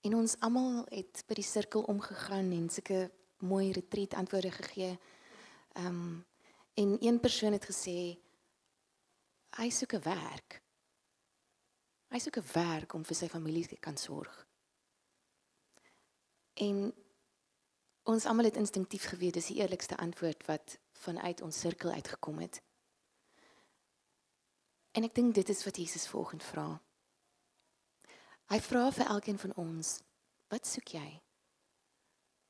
En 0.00 0.14
ons 0.14 0.36
almal 0.40 0.86
het 0.90 1.24
by 1.26 1.34
die 1.34 1.44
sirkel 1.44 1.82
omgegaan 1.82 2.52
en 2.52 2.70
sulke 2.70 3.10
mooi 3.38 3.72
retreat 3.72 4.14
antwoorde 4.14 4.50
gegee. 4.50 4.98
Um 5.76 6.24
en 6.74 6.96
een 7.00 7.20
persoon 7.20 7.52
het 7.52 7.64
gesê 7.64 8.18
hy 9.58 9.70
soek 9.70 9.94
'n 9.94 10.02
werk. 10.02 10.62
Hy 12.10 12.18
soek 12.18 12.36
'n 12.38 12.52
werk 12.52 12.94
om 12.94 13.04
vir 13.04 13.16
sy 13.16 13.28
familie 13.28 13.66
te 13.66 13.76
kan 13.76 13.96
sorg. 13.96 14.46
En 16.54 16.94
ons 18.02 18.26
almal 18.26 18.44
het 18.44 18.56
instinktief 18.56 19.04
geweet 19.04 19.34
dis 19.34 19.46
die 19.46 19.60
eerlikste 19.60 19.96
antwoord 19.96 20.46
wat 20.46 20.78
vanuit 20.92 21.40
ons 21.40 21.60
sirkel 21.60 21.90
uitgekom 21.90 22.38
het. 22.38 22.62
En 24.92 25.04
ek 25.04 25.14
dink 25.14 25.34
dit 25.34 25.48
is 25.48 25.64
wat 25.64 25.76
Jesus 25.76 26.08
volgend 26.08 26.42
vra. 26.42 26.80
Hy 28.46 28.60
vra 28.60 28.90
vir 28.90 29.06
elkeen 29.06 29.38
van 29.38 29.54
ons, 29.54 30.00
wat 30.48 30.66
soek 30.66 30.88
jy? 30.88 31.22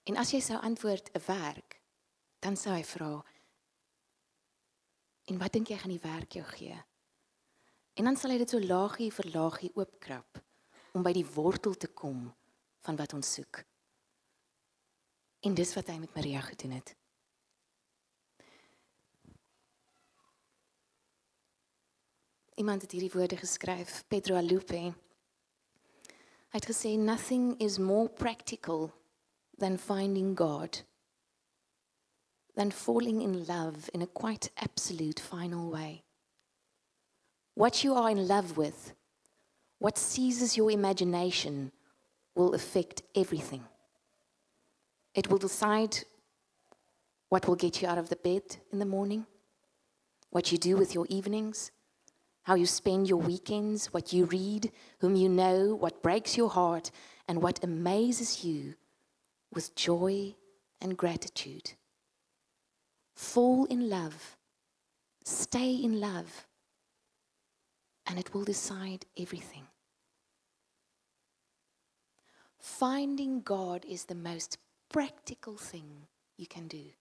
En 0.04 0.16
as 0.16 0.30
jy 0.30 0.40
sou 0.40 0.58
antwoord 0.60 1.10
'n 1.14 1.22
werk, 1.26 1.80
dan 2.38 2.56
sou 2.56 2.74
hy 2.74 2.84
vra 2.84 3.24
En 5.24 5.38
wat 5.40 5.52
dink 5.56 5.70
jy 5.72 5.78
gaan 5.80 5.94
die 5.94 6.02
werk 6.02 6.36
jou 6.36 6.44
gee? 6.44 6.76
En 7.94 8.04
dan 8.04 8.16
sal 8.16 8.34
hy 8.34 8.40
dit 8.42 8.50
so 8.50 8.60
laagie 8.60 9.10
vir 9.14 9.30
laagie 9.34 9.70
oopkrap 9.78 10.40
om 10.94 11.02
by 11.02 11.12
die 11.14 11.26
wortel 11.26 11.76
te 11.78 11.90
kom 11.90 12.26
van 12.86 12.98
wat 12.98 13.14
ons 13.14 13.32
soek. 13.38 13.62
En 15.46 15.54
dis 15.54 15.74
wat 15.76 15.90
hy 15.92 15.98
met 16.02 16.14
Maria 16.14 16.40
gedoen 16.44 16.78
het. 16.78 16.94
Iemand 22.54 22.82
het 22.82 22.94
hierdie 22.94 23.10
woorde 23.10 23.36
geskryf, 23.36 24.04
Pedro 24.08 24.38
Alupe. 24.38 24.82
Hy 26.54 26.60
het 26.60 26.70
gesê 26.70 26.94
nothing 26.98 27.54
is 27.58 27.80
more 27.82 28.08
practical 28.08 28.92
than 29.58 29.78
finding 29.78 30.36
God 30.38 30.84
than 32.54 32.70
falling 32.70 33.20
in 33.22 33.46
love 33.46 33.90
in 33.92 34.02
a 34.02 34.06
quite 34.06 34.50
absolute 34.62 35.20
final 35.20 35.70
way. 35.70 36.03
What 37.54 37.84
you 37.84 37.94
are 37.94 38.10
in 38.10 38.26
love 38.26 38.56
with, 38.56 38.94
what 39.78 39.96
seizes 39.96 40.56
your 40.56 40.70
imagination, 40.70 41.70
will 42.34 42.54
affect 42.54 43.02
everything. 43.14 43.62
It 45.14 45.30
will 45.30 45.38
decide 45.38 45.98
what 47.28 47.46
will 47.46 47.54
get 47.54 47.80
you 47.80 47.86
out 47.86 47.98
of 47.98 48.08
the 48.08 48.16
bed 48.16 48.42
in 48.72 48.80
the 48.80 48.84
morning, 48.84 49.26
what 50.30 50.50
you 50.50 50.58
do 50.58 50.76
with 50.76 50.94
your 50.94 51.06
evenings, 51.08 51.70
how 52.42 52.56
you 52.56 52.66
spend 52.66 53.08
your 53.08 53.20
weekends, 53.20 53.86
what 53.94 54.12
you 54.12 54.24
read, 54.26 54.72
whom 54.98 55.14
you 55.14 55.28
know, 55.28 55.76
what 55.76 56.02
breaks 56.02 56.36
your 56.36 56.50
heart, 56.50 56.90
and 57.28 57.40
what 57.40 57.62
amazes 57.62 58.44
you 58.44 58.74
with 59.52 59.74
joy 59.76 60.34
and 60.80 60.96
gratitude. 60.96 61.72
Fall 63.14 63.64
in 63.66 63.88
love, 63.88 64.36
stay 65.24 65.72
in 65.72 66.00
love 66.00 66.46
and 68.06 68.18
it 68.18 68.32
will 68.32 68.44
decide 68.44 69.06
everything. 69.16 69.66
Finding 72.58 73.42
God 73.42 73.84
is 73.84 74.04
the 74.04 74.14
most 74.14 74.58
practical 74.88 75.56
thing 75.56 76.06
you 76.36 76.46
can 76.46 76.66
do. 76.68 76.92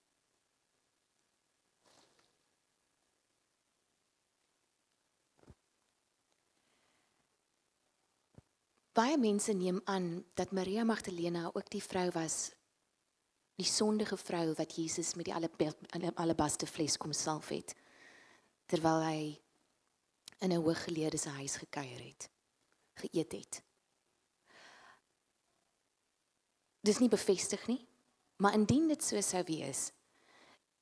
Baie 8.94 9.18
mense 9.18 9.54
neem 9.54 9.82
aan 9.90 10.24
dat 10.34 10.52
Maria 10.52 10.84
Magdalena 10.84 11.50
ook 11.54 11.70
die 11.70 11.82
vrou 11.82 12.12
was 12.14 12.52
die 13.58 13.66
sondige 13.66 14.18
vrou 14.18 14.54
wat 14.54 14.76
Jesus 14.76 15.16
met 15.18 15.26
die 15.26 16.12
alabaster 16.14 16.70
fles 16.70 16.98
kom 16.98 17.14
salf 17.14 17.50
het 17.50 17.74
terwyl 18.70 19.02
hy 19.02 19.18
in 20.44 20.52
'n 20.52 20.64
hooggeleerde 20.64 21.18
se 21.18 21.30
huis 21.30 21.56
gekuier 21.56 22.04
het, 22.04 22.30
geëet 22.94 23.32
het. 23.32 23.64
Dis 26.80 27.00
nie 27.00 27.10
bevestig 27.10 27.68
nie, 27.68 27.88
maar 28.36 28.54
indien 28.54 28.88
dit 28.88 29.04
so 29.04 29.22
sou 29.22 29.44
wees, 29.44 29.92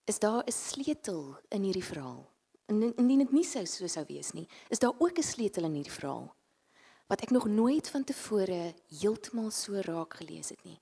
is 0.03 0.19
daar 0.19 0.43
'n 0.45 0.51
sleutel 0.51 1.37
in 1.49 1.63
hierdie 1.63 1.85
verhaal. 1.85 2.29
En 2.65 2.95
indien 2.95 3.19
dit 3.19 3.31
nie 3.31 3.45
sou 3.45 3.65
so 3.65 3.87
sou 3.87 4.05
wees 4.07 4.31
nie, 4.31 4.47
is 4.69 4.79
daar 4.79 4.93
ook 4.97 5.17
'n 5.17 5.23
sleutel 5.23 5.63
in 5.63 5.73
hierdie 5.73 5.99
verhaal 5.99 6.35
wat 7.11 7.21
ek 7.21 7.29
nog 7.29 7.47
nooit 7.47 7.89
van 7.89 8.03
tevore 8.03 8.73
heeltemal 8.87 9.51
so 9.51 9.75
raak 9.83 10.13
gelees 10.13 10.49
het 10.49 10.63
nie. 10.63 10.79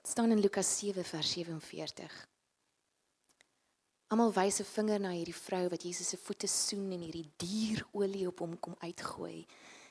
Dit 0.00 0.10
staan 0.10 0.30
in 0.30 0.40
Lukas 0.40 0.78
7 0.78 1.04
vers 1.04 1.32
47. 1.32 2.28
Almal 4.08 4.32
wys 4.32 4.60
'n 4.60 4.64
vinger 4.64 5.00
na 5.00 5.10
hierdie 5.12 5.36
vrou 5.36 5.68
wat 5.68 5.82
Jesus 5.82 6.08
se 6.08 6.16
voete 6.16 6.48
soen 6.48 6.92
en 6.92 7.02
hierdie 7.04 7.28
dierolie 7.36 8.26
op 8.26 8.38
hom 8.38 8.54
kom 8.60 8.74
uitgooi. 8.80 9.46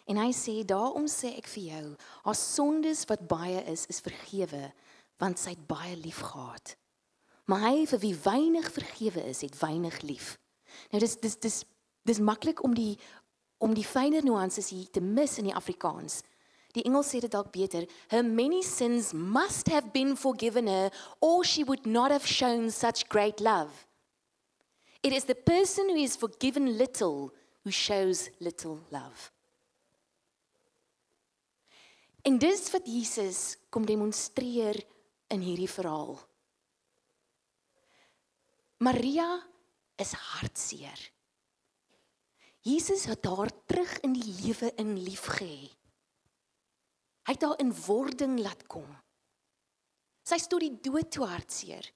En 0.09 0.17
hy 0.17 0.31
sê: 0.33 0.65
"Daarom 0.65 1.05
sê 1.05 1.37
ek 1.37 1.47
vir 1.47 1.63
jou, 1.63 1.95
haar 2.23 2.35
sondes 2.35 3.05
wat 3.05 3.27
baie 3.27 3.61
is, 3.69 3.85
is 3.85 4.01
vergewe, 4.01 4.73
want 5.19 5.39
sy 5.39 5.49
het 5.49 5.67
baie 5.67 5.95
lief 5.95 6.17
gehad. 6.17 6.75
Maar 7.45 7.59
hy 7.59 7.85
vir 7.85 7.99
wie 7.99 8.15
weinig 8.15 8.71
vergewe 8.71 9.23
is, 9.23 9.41
het 9.41 9.59
weinig 9.61 10.01
lief." 10.01 10.39
Nou 10.91 10.99
dis 10.99 11.15
dis 11.15 11.35
dis 11.35 11.63
dis 12.03 12.19
maklik 12.19 12.63
om 12.63 12.73
die 12.73 12.97
om 13.59 13.73
die 13.73 13.85
fynere 13.85 14.25
nuances 14.25 14.69
hier 14.69 14.89
te 14.89 15.01
mis 15.01 15.37
in 15.37 15.45
die 15.45 15.55
Afrikaans. 15.55 16.23
Die 16.73 16.83
Engels 16.83 17.13
sê 17.13 17.19
dit 17.19 17.31
dalk 17.31 17.51
beter. 17.51 17.85
Her 18.07 18.23
many 18.23 18.63
sins 18.63 19.13
must 19.13 19.67
have 19.67 19.91
been 19.91 20.17
forgiven 20.17 20.67
her 20.67 20.91
or 21.19 21.43
she 21.43 21.63
would 21.63 21.85
not 21.85 22.11
have 22.11 22.25
shown 22.25 22.71
such 22.71 23.07
great 23.09 23.39
love. 23.39 23.86
It 25.03 25.13
is 25.13 25.25
the 25.25 25.35
person 25.35 25.89
who 25.89 26.01
is 26.01 26.15
forgiven 26.15 26.77
little 26.77 27.33
who 27.63 27.71
shows 27.71 28.29
little 28.39 28.79
love. 28.89 29.31
En 32.23 32.37
dis 32.39 32.65
wat 32.73 32.87
Jesus 32.87 33.57
kom 33.69 33.85
demonstreer 33.87 34.79
in 35.31 35.43
hierdie 35.43 35.69
verhaal. 35.71 36.17
Maria 38.83 39.29
is 39.95 40.11
hartseer. 40.11 40.99
Jesus 42.67 43.05
het 43.07 43.25
haar 43.25 43.51
terug 43.65 43.93
in 44.03 44.15
die 44.17 44.27
lewe 44.41 44.73
in 44.81 44.97
liefgehê. 44.99 45.69
Hy 47.27 47.35
het 47.35 47.45
haar 47.47 47.59
in 47.63 47.71
wording 47.85 48.37
laat 48.43 48.65
kom. 48.71 48.87
Sy 50.27 50.39
stoot 50.43 50.65
die 50.65 50.75
dood 50.83 51.07
toe 51.11 51.27
hartseer. 51.27 51.87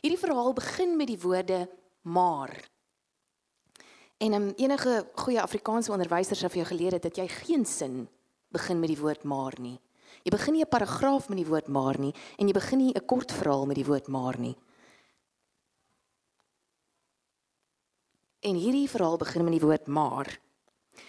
Hierdie 0.00 0.20
verhaal 0.22 0.54
begin 0.54 0.94
met 0.98 1.10
die 1.10 1.18
woorde 1.20 1.64
maar. 2.02 2.70
En 4.20 4.32
um, 4.32 4.52
enige 4.56 5.10
goeie 5.14 5.40
Afrikaanse 5.42 5.92
onderwyser 5.92 6.36
sou 6.36 6.50
vir 6.50 6.62
jou 6.62 6.68
geleer 6.68 6.92
het 6.92 7.02
dat 7.02 7.16
jy 7.16 7.28
geen 7.28 7.66
sin 7.66 8.08
begin 8.52 8.80
met 8.80 8.92
die 8.92 9.00
woord 9.00 9.22
maar 9.24 9.56
nie. 9.60 9.78
Jy 10.22 10.30
begin 10.30 10.52
nie 10.52 10.64
'n 10.64 10.68
paragraaf 10.68 11.28
met 11.28 11.38
die 11.38 11.46
woord 11.46 11.68
maar 11.68 11.98
nie 11.98 12.14
en 12.36 12.46
jy 12.46 12.52
begin 12.52 12.78
nie 12.78 12.92
'n 12.92 13.06
kort 13.06 13.32
verhaal 13.32 13.66
met 13.66 13.76
die 13.76 13.86
woord 13.86 14.08
maar 14.08 14.38
nie. 14.38 14.56
En 18.40 18.54
hierdie 18.54 18.88
verhaal 18.88 19.16
begin 19.16 19.44
met 19.44 19.52
die 19.52 19.66
woord 19.66 19.86
maar. 19.86 20.40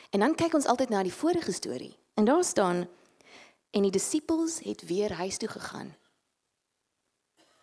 En 0.09 0.19
dan 0.19 0.35
kyk 0.35 0.53
ons 0.53 0.65
altyd 0.65 0.89
na 0.89 1.03
die 1.03 1.13
vorige 1.13 1.51
storie. 1.51 1.97
En 2.13 2.25
daar 2.25 2.43
staan 2.43 2.87
en 3.71 3.81
die 3.81 3.91
disippels 3.91 4.59
het 4.59 4.81
weer 4.87 5.13
huis 5.13 5.37
toe 5.37 5.49
gegaan. 5.49 5.95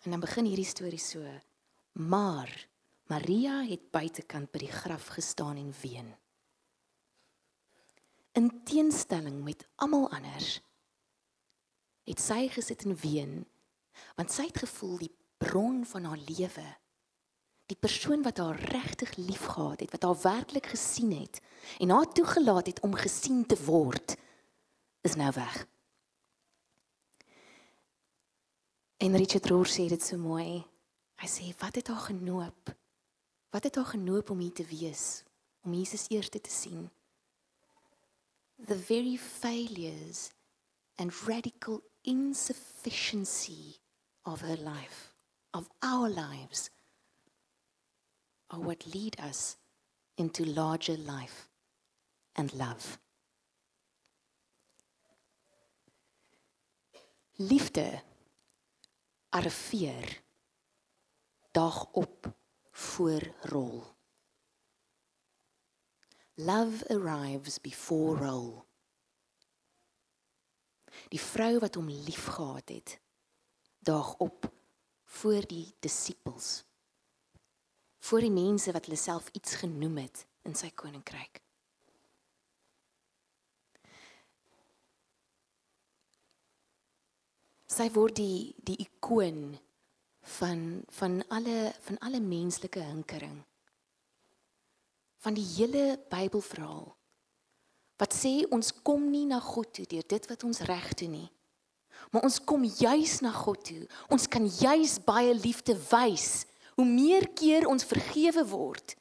En 0.03 0.11
dan 0.11 0.21
begin 0.21 0.45
hierdie 0.45 0.65
storie 0.65 0.99
so: 0.99 1.21
Maar 1.93 2.68
Maria 3.09 3.63
het 3.65 3.91
buitekant 3.91 4.51
by 4.53 4.61
die 4.67 4.73
graf 4.73 5.07
gestaan 5.17 5.57
en 5.57 5.71
ween. 5.81 6.11
In 8.37 8.51
teenstelling 8.69 9.41
met 9.45 9.65
almal 9.81 10.11
anders 10.13 10.59
het 12.09 12.21
sy 12.21 12.47
gesit 12.53 12.85
en 12.85 12.97
ween 13.01 13.39
want 14.17 14.33
sy 14.33 14.47
het 14.49 14.61
gevoel 14.63 14.99
die 15.01 15.15
bron 15.41 15.81
van 15.89 16.07
haar 16.09 16.21
lewe 16.29 16.67
die 17.69 17.77
persoon 17.77 18.23
wat 18.25 18.41
haar 18.41 18.57
regtig 18.73 19.17
liefgehad 19.17 19.81
het, 19.81 19.93
wat 19.93 20.03
haar 20.03 20.21
werklik 20.23 20.71
gesien 20.73 21.13
het 21.13 21.41
en 21.79 21.93
haar 21.93 22.09
toegelaat 22.13 22.67
het 22.67 22.81
om 22.81 22.95
gesien 22.97 23.45
te 23.47 23.59
word, 23.65 24.17
is 25.05 25.15
nou 25.21 25.33
weg. 25.37 25.67
En 28.97 29.17
Richard 29.17 29.47
Rohr 29.47 29.69
sê 29.69 29.87
dit 29.89 30.03
so 30.03 30.19
mooi. 30.19 30.65
Hy 31.21 31.29
sê 31.29 31.53
wat 31.61 31.77
het 31.79 31.91
haar 31.93 32.09
genoop? 32.09 32.73
Wat 33.51 33.63
het 33.63 33.75
haar 33.75 33.85
genoop 33.85 34.31
om 34.31 34.39
hier 34.39 34.53
te 34.53 34.65
wees? 34.65 35.23
Om 35.63 35.75
Jesus 35.75 36.09
eers 36.09 36.29
te 36.29 36.41
sien? 36.43 36.91
The 38.67 38.79
very 38.79 39.17
failures 39.17 40.31
and 40.95 41.15
radical 41.27 41.83
insufficiency 42.03 43.77
of 44.23 44.41
her 44.41 44.57
life, 44.57 45.15
of 45.51 45.69
our 45.79 46.09
lives 46.09 46.71
are 48.47 48.63
what 48.63 48.95
lead 48.95 49.19
us 49.21 49.57
into 50.15 50.45
larger 50.45 50.97
life 50.97 51.49
and 52.33 52.53
love. 52.53 52.99
Liefde 57.33 58.03
arriveer 59.29 60.23
dag 61.53 61.93
op 61.93 62.38
voor 62.79 63.27
rol. 63.53 63.83
Love 66.35 66.89
arrives 66.89 67.61
before 67.61 68.19
roll. 68.21 68.63
Die 71.09 71.21
vrou 71.21 71.59
wat 71.59 71.75
hom 71.75 71.89
liefgehad 71.89 72.69
het, 72.69 72.99
daag 73.79 74.17
op 74.17 74.51
voor 75.05 75.47
die 75.47 75.75
disippels 75.81 76.69
voor 78.09 78.25
die 78.25 78.33
mense 78.33 78.73
wat 78.73 78.87
hulle 78.87 78.97
self 78.97 79.29
iets 79.33 79.55
genoem 79.61 79.97
het 79.97 80.25
in 80.49 80.55
sy 80.57 80.71
koninkryk. 80.73 81.43
Sy 87.69 87.91
word 87.93 88.17
die 88.17 88.55
die 88.65 88.79
ikoon 88.87 89.59
van 90.39 90.83
van 90.99 91.23
alle 91.29 91.73
van 91.87 91.99
alle 91.99 92.21
menslike 92.21 92.81
hinkering. 92.81 93.41
Van 95.19 95.35
die 95.35 95.47
hele 95.57 95.99
Bybelverhaal. 96.11 96.93
Wat 97.99 98.15
sê 98.15 98.45
ons 98.55 98.71
kom 98.83 99.09
nie 99.11 99.27
na 99.27 99.41
God 99.43 99.73
toe 99.75 99.87
deur 99.91 100.07
dit 100.07 100.29
wat 100.31 100.45
ons 100.45 100.61
reg 100.69 100.93
doen 101.01 101.17
nie. 101.17 101.31
Maar 102.13 102.23
ons 102.29 102.39
kom 102.45 102.63
juis 102.65 103.19
na 103.21 103.33
God 103.35 103.65
toe. 103.65 103.89
Ons 104.09 104.29
kan 104.31 104.47
juis 104.47 105.01
baie 105.05 105.35
liefde 105.35 105.75
wys 105.91 106.47
Hoe 106.79 106.87
meer 106.87 107.27
keer 107.35 107.67
ons 107.67 107.83
vergewe 107.83 108.45
word, 108.47 108.95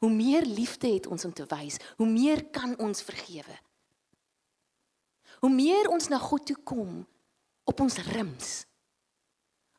hoe 0.00 0.08
meer 0.08 0.46
liefde 0.48 0.88
het 0.88 1.06
ons 1.06 1.26
om 1.28 1.32
te 1.36 1.44
wys, 1.50 1.76
hoe 2.00 2.08
meer 2.08 2.46
kan 2.48 2.72
ons 2.80 3.04
vergewe. 3.04 3.56
Hoe 5.44 5.50
meer 5.52 5.90
ons 5.92 6.08
na 6.08 6.16
God 6.20 6.46
toe 6.48 6.56
kom 6.64 7.02
op 7.68 7.80
ons 7.84 7.98
rims 8.08 8.62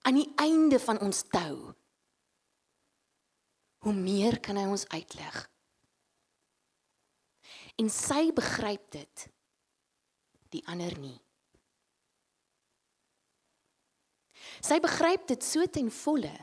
aan 0.01 0.17
die 0.17 0.29
einde 0.41 0.79
van 0.81 0.99
ons 0.99 1.23
tou, 1.29 1.73
hoe 3.81 3.93
meer 3.93 4.39
kan 4.39 4.57
hy 4.57 4.67
ons 4.69 4.87
uitleg. 4.93 5.41
En 7.81 7.89
sy 7.89 8.29
begryp 8.35 8.91
dit, 8.93 9.27
die 10.53 10.63
ander 10.69 10.93
nie. 10.99 11.17
Sy 14.61 14.77
begryp 14.83 15.25
dit 15.31 15.45
so 15.45 15.65
ten 15.71 15.89
volle 15.93 16.33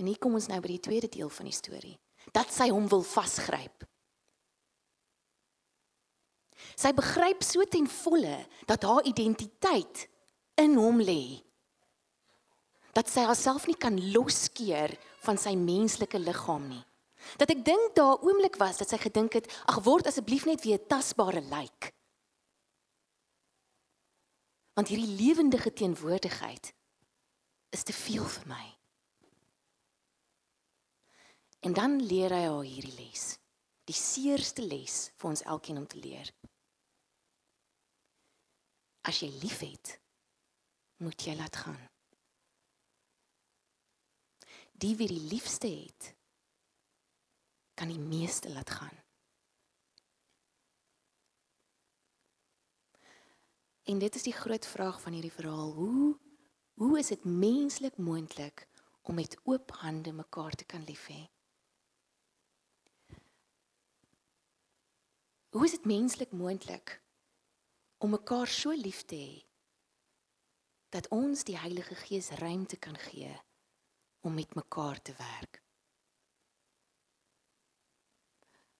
En 0.00 0.08
hier 0.08 0.18
kom 0.18 0.34
ons 0.34 0.48
nou 0.50 0.58
by 0.62 0.72
die 0.74 0.82
tweede 0.82 1.10
deel 1.10 1.30
van 1.30 1.48
die 1.48 1.54
storie. 1.54 1.96
Dat 2.34 2.50
sy 2.52 2.70
hom 2.72 2.86
wil 2.90 3.04
vasgryp. 3.06 3.84
Sy 6.74 6.90
begryp 6.96 7.44
so 7.44 7.62
ten 7.70 7.86
volle 7.90 8.40
dat 8.66 8.86
haar 8.86 9.06
identiteit 9.06 10.06
in 10.58 10.74
hom 10.80 11.02
lê. 11.04 11.38
Dat 12.94 13.10
sy 13.10 13.24
haarself 13.26 13.66
nie 13.66 13.76
kan 13.76 13.96
loskeer 14.12 14.94
van 15.24 15.38
sy 15.40 15.54
menslike 15.58 16.18
liggaam 16.18 16.68
nie. 16.68 16.84
Dat 17.40 17.50
ek 17.50 17.64
dink 17.64 17.94
daar 17.96 18.18
'n 18.18 18.24
oomblik 18.26 18.56
was 18.56 18.78
dat 18.78 18.88
sy 18.88 18.98
gedink 18.98 19.32
het, 19.32 19.46
ag 19.66 19.82
word 19.82 20.06
asseblief 20.06 20.44
net 20.44 20.62
weer 20.64 20.78
'n 20.78 20.86
tasbare 20.86 21.40
lijk. 21.40 21.92
Want 24.74 24.88
hierdie 24.88 25.16
lewendige 25.26 25.72
teenwoordigheid 25.72 26.74
is 27.70 27.82
te 27.82 27.92
veel 27.92 28.24
vir 28.24 28.46
my. 28.46 28.66
En 31.60 31.72
dan 31.72 32.02
leer 32.02 32.30
hy 32.30 32.44
haar 32.44 32.62
hierdie 32.62 32.94
les. 32.98 33.38
Die 33.84 33.96
seerste 33.96 34.62
les 34.62 35.10
vir 35.16 35.30
ons 35.30 35.42
elkeen 35.42 35.78
om 35.78 35.86
te 35.86 35.98
leer. 35.98 36.30
As 39.02 39.20
jy 39.20 39.30
liefhet, 39.40 40.00
moet 40.96 41.26
jy 41.26 41.36
laat 41.36 41.56
gaan. 41.56 41.93
Die 44.74 44.96
wie 44.98 45.08
die 45.08 45.20
liefste 45.30 45.68
het, 45.70 46.14
kan 47.74 47.88
die 47.88 47.98
meeste 47.98 48.50
laat 48.50 48.70
gaan. 48.70 49.02
En 53.84 53.98
dit 53.98 54.14
is 54.14 54.22
die 54.22 54.32
groot 54.32 54.66
vraag 54.66 55.00
van 55.00 55.12
hierdie 55.12 55.32
verhaal. 55.32 55.72
Hoe 55.72 56.18
hoe 56.74 56.98
is 56.98 57.06
dit 57.06 57.24
menslik 57.24 57.96
moontlik 57.96 58.68
om 59.02 59.14
met 59.14 59.36
oop 59.44 59.70
hande 59.70 60.12
mekaar 60.12 60.54
te 60.58 60.64
kan 60.64 60.82
lief 60.84 61.06
hê? 61.06 61.20
Hoe 65.54 65.64
is 65.64 65.70
dit 65.70 65.84
menslik 65.84 66.32
moontlik 66.32 67.02
om 67.98 68.10
mekaar 68.10 68.46
so 68.46 68.72
lief 68.74 69.04
te 69.04 69.14
hê 69.14 69.36
dat 70.88 71.08
ons 71.14 71.44
die 71.44 71.58
Heilige 71.58 71.94
Gees 71.94 72.30
ruimte 72.42 72.76
kan 72.76 72.98
gee 72.98 73.30
om 74.24 74.34
met 74.34 74.56
mekaar 74.56 75.00
te 75.02 75.14
werk? 75.18 75.60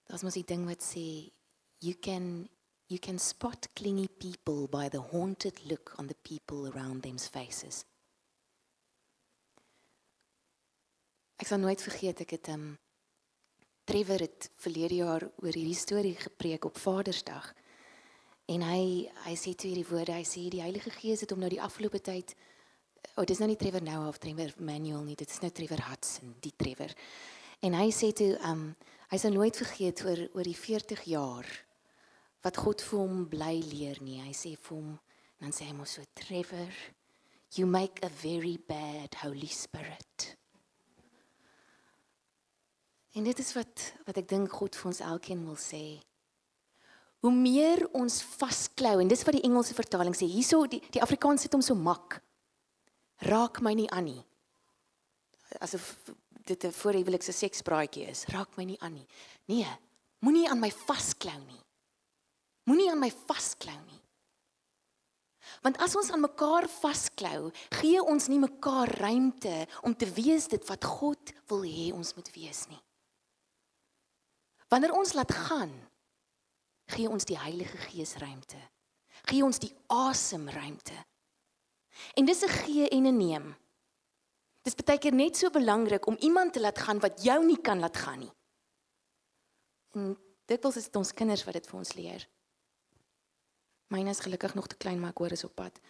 Dit 0.09 0.23
mos 0.23 0.37
die 0.37 0.47
ding 0.47 0.67
wat 0.69 0.85
sê 0.85 1.07
you 1.85 1.95
can 2.01 2.49
you 2.93 3.01
can 3.01 3.19
spot 3.19 3.69
clingy 3.75 4.09
people 4.09 4.69
by 4.69 4.89
the 4.89 5.01
haunted 5.11 5.59
look 5.71 5.95
on 5.99 6.07
the 6.07 6.17
people 6.23 6.69
around 6.71 7.03
them's 7.03 7.27
faces. 7.29 7.85
Ek 11.41 11.49
sal 11.49 11.61
nooit 11.61 11.83
vergeet 11.83 12.23
ek 12.25 12.37
het 12.37 12.53
um, 12.55 12.75
Trevor 13.85 14.23
het 14.25 14.49
verlede 14.57 15.03
jaar 15.03 15.25
oor 15.43 15.53
hierdie 15.53 15.77
storie 15.77 16.15
gepreek 16.17 16.65
op 16.65 16.79
Vadersdag. 16.81 17.51
En 18.49 18.65
hy 18.65 19.11
hy 19.27 19.35
sê 19.37 19.53
toe 19.53 19.69
hierdie 19.69 19.89
woorde, 19.89 20.15
hy 20.17 20.25
sê 20.29 20.47
die 20.53 20.63
Heilige 20.65 20.93
Gees 20.95 21.25
het 21.25 21.33
hom 21.35 21.43
nou 21.45 21.51
die 21.53 21.61
afgelope 21.61 22.01
tyd 22.01 22.33
oh, 23.17 23.25
dis 23.29 23.41
nou 23.41 23.49
nie 23.51 23.59
Trevor 23.61 23.85
nou 23.85 24.01
of 24.09 24.19
Trevor 24.23 24.53
Manuel 24.59 25.05
nie, 25.07 25.17
dit 25.19 25.31
is 25.31 25.41
nou 25.43 25.51
Trevor 25.55 25.85
Hudson, 25.89 26.35
die 26.45 26.53
Trevor. 26.57 26.95
En 27.65 27.77
hy 27.79 27.89
sê 27.95 28.13
toe 28.17 28.35
um 28.49 28.73
hy 29.13 29.19
sal 29.21 29.35
nooit 29.37 29.57
vergeet 29.57 30.03
oor 30.05 30.21
oor 30.35 30.49
die 30.49 30.59
40 30.59 31.05
jaar 31.13 31.49
wat 32.45 32.59
God 32.61 32.83
vir 32.85 33.01
hom 33.01 33.25
bly 33.31 33.55
leer 33.71 34.01
nie. 34.05 34.21
Hy 34.25 34.35
sê 34.37 34.55
vir 34.57 34.77
hom 34.77 34.95
dan 35.41 35.53
sê 35.55 35.69
hy 35.69 35.75
mos 35.77 35.97
so 35.97 36.05
Trevor, 36.17 36.73
you 37.55 37.67
make 37.69 38.03
a 38.05 38.11
very 38.23 38.57
bad 38.69 39.15
holy 39.23 39.51
spirit. 39.53 40.35
En 43.15 43.25
dit 43.25 43.39
is 43.39 43.53
wat 43.55 43.87
wat 44.09 44.19
ek 44.19 44.29
dink 44.33 44.53
God 44.59 44.75
vir 44.75 44.91
ons 44.91 45.03
elkeen 45.07 45.45
wil 45.47 45.59
sê. 45.61 45.85
Hoe 47.25 47.33
meer 47.33 47.87
ons 47.97 48.19
vasklou 48.37 48.99
en 49.01 49.09
dis 49.09 49.23
wat 49.25 49.39
die 49.39 49.47
Engelse 49.47 49.77
vertaling 49.77 50.17
sê. 50.19 50.27
Hierso 50.29 50.65
die 50.69 50.83
die 50.93 51.03
Afrikaans 51.05 51.47
sit 51.47 51.55
hom 51.55 51.63
so 51.65 51.79
mak. 51.79 52.19
Raak 53.17 53.61
my 53.61 53.75
nie 53.75 53.91
aan 53.91 54.05
nie. 54.05 54.25
Asof 55.59 56.11
dit 56.45 56.65
'n 56.65 56.73
voorhuwelikse 56.73 57.33
sekspraatjie 57.33 58.07
is. 58.09 58.25
Raak 58.25 58.57
my 58.57 58.65
nie 58.65 58.81
aan 58.81 58.93
nie. 58.93 59.07
Nee, 59.45 59.79
moenie 60.19 60.49
aan 60.49 60.61
my 60.61 60.71
vasklou 60.71 61.39
nie. 61.39 61.63
Moenie 62.65 62.91
aan 62.91 62.99
my 62.99 63.11
vasklou 63.11 63.81
nie. 63.87 64.01
Want 65.63 65.79
as 65.79 65.97
ons 65.97 66.11
aan 66.11 66.21
mekaar 66.21 66.69
vasklou, 66.69 67.53
gee 67.71 68.03
ons 68.03 68.29
nie 68.29 68.39
mekaar 68.39 68.89
ruimte 68.89 69.67
om 69.83 69.97
te 69.97 70.09
wees 70.13 70.49
dit 70.49 70.69
wat 70.69 70.85
God 70.85 71.33
wil 71.47 71.63
hê 71.63 71.93
ons 71.93 72.15
moet 72.15 72.31
wees 72.35 72.67
nie. 72.69 72.81
Wanneer 74.69 74.93
ons 74.93 75.13
laat 75.13 75.33
gaan, 75.33 75.73
gee 76.87 77.09
ons 77.09 77.25
die 77.25 77.39
Heilige 77.39 77.77
Gees 77.77 78.17
ruimte. 78.17 78.61
Gee 79.29 79.45
ons 79.45 79.59
die 79.59 79.73
asem 79.87 80.49
ruimte. 80.49 80.97
En 82.15 82.25
dis 82.25 82.43
'n 82.43 82.49
gee 82.49 82.89
en 82.89 83.07
'n 83.07 83.17
neem. 83.17 83.55
Dis 84.63 84.75
baie 84.75 84.99
keer 84.99 85.13
net 85.13 85.37
so 85.37 85.51
belangrik 85.51 86.07
om 86.07 86.17
iemand 86.21 86.53
te 86.53 86.61
laat 86.61 86.79
gaan 86.79 86.99
wat 86.99 87.23
jou 87.23 87.45
nie 87.45 87.61
kan 87.61 87.79
laat 87.79 87.97
gaan 87.97 88.19
nie. 88.19 88.33
En 89.93 90.19
dit 90.47 90.63
wil 90.63 90.73
is 90.77 90.89
ons 90.93 91.13
kinders 91.13 91.45
wat 91.45 91.55
dit 91.55 91.67
vir 91.67 91.79
ons 91.79 91.95
leer. 91.95 92.29
Myne 93.93 94.11
is 94.11 94.21
gelukkig 94.21 94.55
nog 94.55 94.67
te 94.67 94.77
klein, 94.77 95.01
maar 95.01 95.11
ek 95.11 95.19
hoor 95.19 95.33
is 95.33 95.45
op 95.45 95.55
pad. 95.55 95.81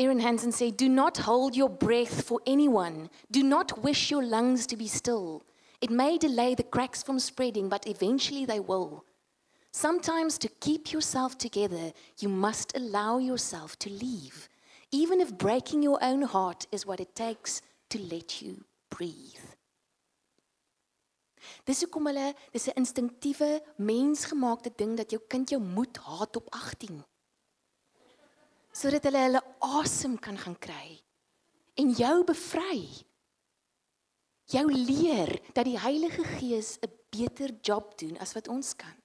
Aaron 0.00 0.20
Hansen 0.20 0.52
sê, 0.52 0.74
"Do 0.74 0.88
not 0.88 1.18
hold 1.18 1.54
your 1.54 1.70
breath 1.70 2.24
for 2.24 2.40
anyone. 2.44 3.10
Do 3.28 3.42
not 3.42 3.78
wish 3.82 4.08
your 4.08 4.24
lungs 4.24 4.66
to 4.66 4.76
be 4.76 4.88
still. 4.88 5.42
It 5.80 5.90
may 5.90 6.18
delay 6.18 6.54
the 6.54 6.68
cracks 6.68 7.02
from 7.02 7.18
spreading, 7.18 7.68
but 7.68 7.86
eventually 7.86 8.46
they 8.46 8.60
will. 8.60 9.04
Sometimes 9.72 10.38
to 10.38 10.48
keep 10.58 10.92
yourself 10.92 11.38
together, 11.38 11.92
you 12.18 12.28
must 12.28 12.76
allow 12.76 13.18
yourself 13.18 13.76
to 13.78 13.90
leave, 13.90 14.48
even 14.90 15.20
if 15.20 15.38
breaking 15.38 15.82
your 15.82 15.98
own 16.02 16.22
heart 16.22 16.66
is 16.72 16.84
what 16.84 17.00
it 17.00 17.14
takes 17.14 17.62
to 17.88 17.98
let 17.98 18.42
you 18.42 18.64
breathe." 18.88 19.46
Dis 21.64 21.80
hoekom 21.84 22.06
hulle 22.06 22.34
dis 22.52 22.66
'n 22.68 22.82
instinktiewe 22.82 23.62
mensgemaakte 23.76 24.72
ding 24.76 24.96
dat 24.96 25.10
jou 25.10 25.20
kind 25.28 25.50
jou 25.50 25.60
moet 25.62 25.96
haat 25.96 26.36
op 26.36 26.50
18 26.50 27.04
sodat 28.72 29.04
hulle 29.04 29.18
hulle 29.18 29.42
asem 29.58 30.18
kan 30.18 30.38
gaan 30.38 30.58
kry 30.58 31.00
en 31.80 31.92
jou 31.96 32.24
bevry. 32.24 32.86
Jou 34.50 34.66
leer 34.72 35.38
dat 35.54 35.64
die 35.64 35.78
Heilige 35.78 36.24
Gees 36.36 36.78
'n 36.82 36.90
beter 37.10 37.50
job 37.62 37.98
doen 37.98 38.18
as 38.18 38.32
wat 38.32 38.48
ons 38.48 38.74
kan. 38.76 38.99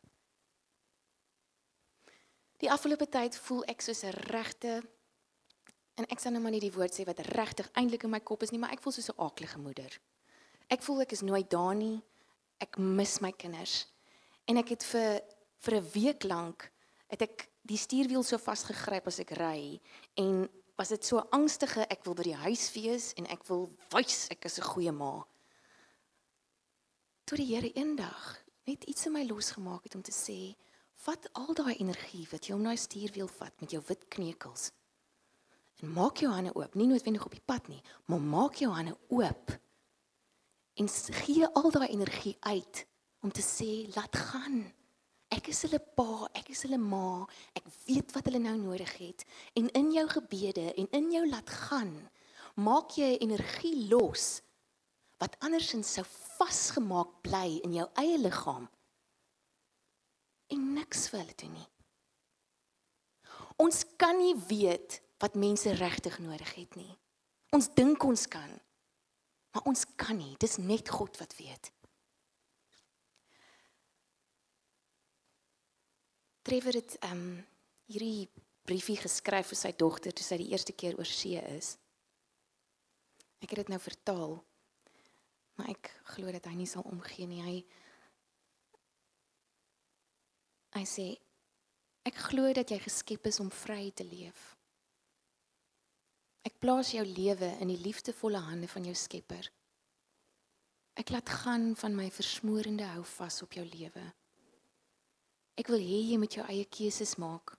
Die 2.64 2.72
afgelope 2.72 3.08
tyd 3.12 3.36
voel 3.48 3.66
ek 3.68 3.82
soos 3.82 4.04
'n 4.04 4.16
regte 4.32 4.84
en 5.96 6.06
ek 6.10 6.20
sal 6.20 6.32
nou 6.32 6.42
maar 6.42 6.52
nie 6.52 6.64
die 6.64 6.72
woord 6.72 6.94
sê 6.94 7.06
wat 7.06 7.20
regtig 7.20 7.70
eintlik 7.74 8.04
in 8.04 8.10
my 8.10 8.20
kop 8.20 8.44
is 8.44 8.52
nie, 8.52 8.60
maar 8.60 8.72
ek 8.72 8.82
voel 8.82 8.94
soos 8.94 9.10
'n 9.10 9.20
aaklige 9.20 9.60
moeder. 9.60 10.00
Ek 10.70 10.82
voel 10.82 11.02
ek 11.02 11.12
is 11.12 11.22
nooit 11.22 11.50
daar 11.50 11.76
nie. 11.76 12.02
Ek 12.60 12.78
mis 12.78 13.20
my 13.20 13.32
kinders. 13.32 13.88
En 14.48 14.58
ek 14.58 14.70
het 14.70 14.84
vir 14.84 15.22
vir 15.60 15.76
'n 15.76 15.90
week 15.94 16.24
lank 16.24 16.72
het 17.08 17.22
ek 17.22 17.50
die 17.62 17.78
stuurwiel 17.78 18.24
so 18.24 18.38
vasgegryp 18.38 19.08
as 19.08 19.20
ek 19.20 19.32
ry 19.32 19.82
en 20.16 20.50
was 20.78 20.90
dit 20.90 21.06
so 21.06 21.20
angstige 21.32 21.86
ek 21.90 22.04
wil 22.06 22.14
by 22.14 22.24
die 22.24 22.42
huis 22.46 22.74
wees 22.74 23.14
en 23.18 23.28
ek 23.28 23.44
wil 23.48 23.70
wys 23.92 24.28
ek 24.30 24.46
is 24.46 24.60
'n 24.60 24.70
goeie 24.74 24.92
ma. 24.92 25.26
Toe 27.26 27.38
die 27.38 27.56
Here 27.56 27.72
eendag 27.74 28.44
net 28.68 28.84
iets 28.84 29.06
in 29.06 29.14
my 29.14 29.24
losgemaak 29.24 29.84
het 29.84 29.96
om 29.96 30.02
te 30.02 30.12
sê, 30.12 30.56
vat 31.04 31.30
al 31.34 31.54
daai 31.54 31.76
energie 31.76 32.28
wat 32.32 32.48
jy 32.48 32.56
om 32.56 32.64
daai 32.64 32.78
stuurwiel 32.80 33.28
vat 33.28 33.54
met 33.62 33.76
jou 33.76 33.84
wit 33.88 34.08
kneukels 34.16 34.72
en 35.84 35.92
maak 35.92 36.22
jou 36.24 36.32
hande 36.32 36.54
oop, 36.56 36.76
nie 36.76 36.88
noodwendig 36.88 37.26
op 37.26 37.34
die 37.36 37.44
pad 37.46 37.68
nie, 37.68 37.82
maar 38.08 38.22
maak 38.24 38.62
jou 38.62 38.72
hande 38.72 38.96
oop 39.12 39.52
en 40.80 40.90
gee 41.22 41.48
al 41.48 41.72
daai 41.72 41.88
energie 41.88 42.36
uit 42.40 42.86
om 43.24 43.32
te 43.32 43.42
sê 43.42 43.88
laat 43.96 44.16
gaan. 44.16 44.66
Ek 45.34 45.48
is 45.50 45.64
hulle 45.66 45.80
pa, 45.98 46.28
ek 46.38 46.52
is 46.54 46.62
hulle 46.68 46.78
ma. 46.78 47.26
Ek 47.58 47.66
weet 47.88 48.12
wat 48.14 48.28
hulle 48.30 48.42
nou 48.44 48.56
nodig 48.60 48.92
het 49.00 49.24
en 49.58 49.70
in 49.80 49.92
jou 49.96 50.06
gebede 50.12 50.68
en 50.76 50.90
in 51.00 51.10
jou 51.16 51.24
laat 51.30 51.50
gaan, 51.50 51.94
maak 52.56 52.96
jy 53.00 53.16
energie 53.24 53.88
los 53.90 54.42
wat 55.24 55.38
andersins 55.44 55.96
sou 55.96 56.04
vasgemaak 56.38 57.22
bly 57.24 57.62
in 57.64 57.76
jou 57.80 57.88
eie 58.02 58.20
liggaam. 58.20 58.68
En 60.54 60.74
niks 60.74 61.08
vir 61.10 61.22
hulle 61.24 61.38
doen 61.42 61.56
nie. 61.56 61.70
Ons 63.62 63.84
kan 63.98 64.18
nie 64.20 64.36
weet 64.50 65.00
wat 65.24 65.38
mense 65.40 65.72
regtig 65.80 66.20
nodig 66.20 66.52
het 66.58 66.76
nie. 66.76 66.92
Ons 67.56 67.72
dink 67.74 68.04
ons 68.04 68.28
kan. 68.28 68.52
Maar 69.56 69.70
ons 69.72 69.86
kan 69.96 70.18
nie. 70.20 70.36
Dis 70.38 70.58
net 70.60 70.92
God 70.92 71.18
wat 71.22 71.36
weet. 71.40 71.72
Trevor 76.46 76.78
het 76.78 76.98
ehm 77.00 77.22
um, 77.22 77.46
hierdie 77.86 78.28
briefie 78.66 78.98
geskryf 78.98 79.52
vir 79.54 79.60
sy 79.60 79.72
dogter 79.78 80.14
toe 80.14 80.26
sy 80.26 80.40
die 80.42 80.50
eerste 80.52 80.74
keer 80.74 80.98
oor 80.98 81.10
see 81.10 81.40
is. 81.54 81.76
Ek 83.42 83.54
het 83.54 83.62
dit 83.62 83.72
nou 83.74 83.80
vertaal. 83.82 84.36
Maar 85.56 85.72
ek 85.72 85.92
glo 86.12 86.34
dat 86.34 86.50
hy 86.50 86.56
nie 86.58 86.70
sal 86.70 86.86
omgee 86.90 87.28
nie. 87.30 87.42
Hy 87.46 87.58
Hy 90.76 90.84
sê 90.84 91.08
ek 92.06 92.18
glo 92.30 92.52
dat 92.54 92.70
jy 92.70 92.82
geskep 92.84 93.30
is 93.30 93.40
om 93.40 93.48
vry 93.64 93.88
te 93.96 94.04
leef. 94.04 94.52
Ek 96.46 96.60
plaas 96.60 96.92
jou 96.94 97.04
lewe 97.08 97.48
in 97.64 97.72
die 97.72 97.80
liefdevolle 97.80 98.42
hande 98.44 98.68
van 98.70 98.86
jou 98.86 98.94
Skepper. 99.00 99.48
Ek 101.00 101.10
laat 101.16 101.32
gaan 101.42 101.72
van 101.80 101.96
my 101.96 102.10
versmoorende 102.14 102.86
hou 102.92 103.04
vas 103.16 103.40
op 103.44 103.56
jou 103.56 103.64
lewe. 103.66 104.04
Ek 105.56 105.72
wil 105.72 105.80
hê 105.80 106.02
jy 106.12 106.20
moet 106.20 106.36
jou 106.38 106.46
eie 106.52 106.68
keuses 106.68 107.16
maak. 107.24 107.56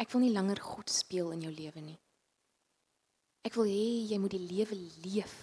Ek 0.00 0.08
wil 0.14 0.24
nie 0.24 0.32
langer 0.32 0.60
God 0.64 0.88
speel 0.88 1.34
in 1.36 1.44
jou 1.44 1.52
lewe 1.52 1.84
nie. 1.84 1.98
Ek 3.44 3.56
wil 3.60 3.68
hê 3.68 4.08
jy 4.08 4.18
moet 4.20 4.34
die 4.34 4.46
lewe 4.48 4.80
leef 5.04 5.36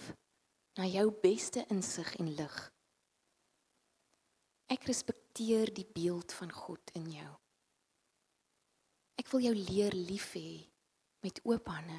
na 0.78 0.90
jou 0.90 1.06
beste 1.22 1.64
insig 1.70 2.10
en 2.18 2.34
lig. 2.34 2.58
Ek 4.68 4.84
respekteer 4.90 5.27
die 5.38 5.86
beeld 5.94 6.32
van 6.32 6.52
God 6.52 6.90
in 6.98 7.06
jou. 7.12 7.30
Ek 9.18 9.30
wil 9.32 9.48
jou 9.48 9.54
leer 9.54 9.94
lief 9.94 10.32
hê 10.38 10.66
met 11.22 11.40
oop 11.44 11.66
hande. 11.70 11.98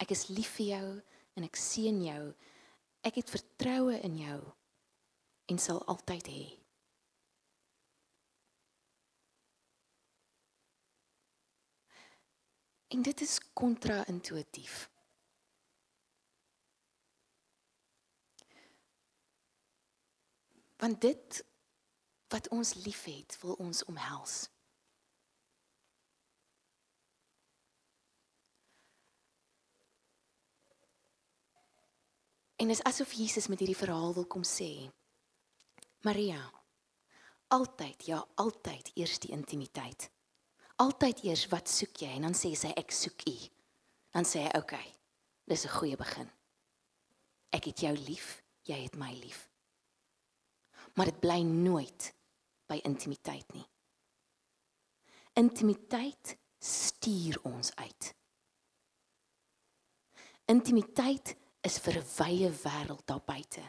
Ek 0.00 0.12
is 0.12 0.28
lief 0.28 0.56
vir 0.58 0.66
jou 0.66 0.88
en 1.36 1.46
ek 1.46 1.56
seën 1.56 2.00
jou. 2.04 2.24
Ek 3.04 3.20
het 3.20 3.32
vertroue 3.32 3.96
in 4.04 4.18
jou 4.20 4.40
en 5.52 5.60
sal 5.60 5.80
altyd 5.90 6.28
hê. 6.32 6.44
En 12.94 13.02
dit 13.02 13.24
is 13.26 13.38
kontra-intuïtief. 13.52 14.84
Want 20.78 21.00
dit 21.00 21.40
wat 22.34 22.48
ons 22.50 22.74
liefhet, 22.82 23.38
wil 23.42 23.54
ons 23.62 23.84
omhels. 23.90 24.48
En 32.58 32.70
dit 32.70 32.76
is 32.76 32.82
asof 32.86 33.12
Jesus 33.12 33.46
met 33.50 33.62
hierdie 33.62 33.78
verhaal 33.78 34.14
wil 34.18 34.26
kom 34.26 34.42
sê. 34.46 34.72
Maria, 36.06 36.42
altyd, 37.54 38.10
ja, 38.10 38.20
altyd 38.42 38.90
eers 38.98 39.18
die 39.22 39.32
intimiteit 39.34 40.10
altyd 40.82 41.22
eers 41.28 41.46
wat 41.52 41.70
soek 41.70 42.02
jy 42.02 42.10
en 42.16 42.28
dan 42.28 42.36
sê 42.36 42.52
sy 42.58 42.72
ek 42.78 42.92
soek 42.94 43.26
u. 43.30 43.36
Dan 44.14 44.26
sê 44.26 44.44
hy 44.46 44.52
oké. 44.54 44.78
Okay, 44.78 44.88
dis 45.46 45.64
'n 45.64 45.76
goeie 45.78 45.96
begin. 45.96 46.30
Ek 47.52 47.64
het 47.64 47.80
jou 47.80 47.94
lief, 47.96 48.42
jy 48.64 48.82
het 48.82 48.96
my 48.96 49.12
lief. 49.12 49.48
Maar 50.94 51.06
dit 51.06 51.20
bly 51.20 51.42
nooit 51.42 52.14
by 52.74 52.80
intimiteit 52.88 53.54
nie. 53.54 53.66
Intimiteit 55.38 56.34
stuur 56.58 57.40
ons 57.46 57.70
uit. 57.76 58.10
Intimiteit 60.50 61.34
is 61.64 61.78
vir 61.78 61.98
'n 62.00 62.06
wye 62.18 62.50
wêreld 62.50 63.06
daar 63.06 63.24
buite. 63.24 63.62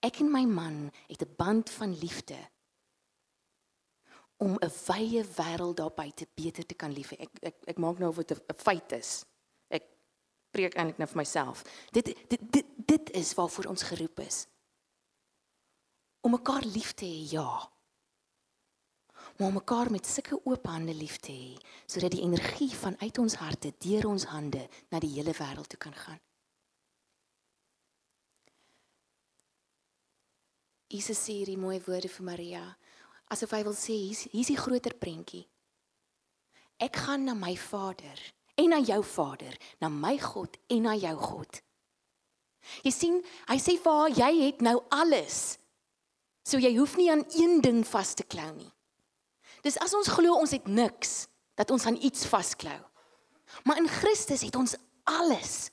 Ek 0.00 0.20
en 0.20 0.30
my 0.30 0.44
man 0.44 0.90
het 1.08 1.22
'n 1.22 1.34
band 1.36 1.70
van 1.70 1.98
liefde 1.98 2.38
om 4.38 4.56
'n 4.56 4.72
wye 4.86 5.24
wêreld 5.24 5.76
daar 5.76 5.94
buite 5.94 6.26
beter 6.34 6.66
te 6.66 6.74
kan 6.74 6.92
lief 6.92 7.10
hê. 7.10 7.20
Ek 7.20 7.30
ek 7.42 7.56
ek 7.66 7.78
maak 7.78 7.98
nou 7.98 8.08
of 8.08 8.16
dit 8.16 8.30
'n 8.30 8.54
feit 8.56 8.92
is. 8.92 9.24
Ek 9.68 9.84
preek 10.50 10.74
eintlik 10.74 10.98
net 10.98 11.10
vir 11.10 11.16
myself. 11.16 11.62
Dit 11.90 12.04
dit 12.04 12.52
dit 12.52 12.66
dit 12.86 13.10
is 13.10 13.34
waarvoor 13.34 13.64
ons 13.64 13.82
geroep 13.82 14.20
is. 14.20 14.46
Om 16.20 16.36
mekaar 16.36 16.64
lief 16.64 16.92
te 16.92 17.08
hê, 17.08 17.20
ja. 17.32 17.50
Maar 19.36 19.48
om 19.48 19.54
mekaar 19.54 19.90
met 19.90 20.06
sulke 20.06 20.40
oop 20.44 20.66
hande 20.66 20.94
lief 20.94 21.16
te 21.16 21.32
hê, 21.32 21.52
sodat 21.86 22.12
die 22.12 22.24
energie 22.24 22.72
vanuit 22.76 23.18
ons 23.18 23.38
harte 23.40 23.72
deur 23.78 24.10
ons 24.10 24.26
hande 24.32 24.66
na 24.90 25.00
die 25.00 25.14
hele 25.14 25.32
wêreld 25.36 25.70
toe 25.70 25.80
kan 25.80 25.96
gaan. 25.96 26.20
Jesus 30.90 31.20
sê 31.22 31.38
hierdie 31.38 31.60
mooi 31.60 31.78
woorde 31.86 32.10
vir 32.10 32.26
Maria 32.26 32.64
asof 33.30 33.54
hy 33.54 33.62
wil 33.66 33.76
sê 33.78 33.94
hier's 33.94 34.26
hier's 34.32 34.50
die 34.50 34.58
groter 34.58 34.96
prentjie. 34.98 35.44
Ek 36.82 36.96
gaan 37.04 37.28
na 37.28 37.36
my 37.38 37.54
Vader 37.60 38.18
en 38.58 38.72
na 38.74 38.80
jou 38.82 39.00
Vader, 39.06 39.54
na 39.80 39.88
my 39.88 40.16
God 40.20 40.58
en 40.68 40.82
na 40.88 40.96
jou 40.98 41.14
God. 41.20 41.60
Jy 42.84 42.92
sien, 42.92 43.20
hy 43.48 43.56
sê 43.62 43.76
vir 43.80 44.00
haar 44.00 44.16
jy 44.18 44.30
het 44.42 44.64
nou 44.64 44.80
alles. 44.92 45.59
So 46.42 46.58
jy 46.58 46.72
hoef 46.78 46.96
nie 46.96 47.10
aan 47.12 47.24
een 47.36 47.60
ding 47.60 47.82
vas 47.86 48.14
te 48.14 48.24
klou 48.24 48.50
nie. 48.54 48.70
Dis 49.64 49.78
as 49.78 49.94
ons 49.94 50.08
glo 50.08 50.38
ons 50.40 50.54
het 50.56 50.68
niks 50.68 51.26
dat 51.58 51.70
ons 51.70 51.84
aan 51.86 51.98
iets 52.00 52.24
vasklou. 52.26 52.78
Maar 53.64 53.76
in 53.82 53.88
Christus 53.88 54.42
het 54.46 54.56
ons 54.56 54.76
alles. 55.04 55.70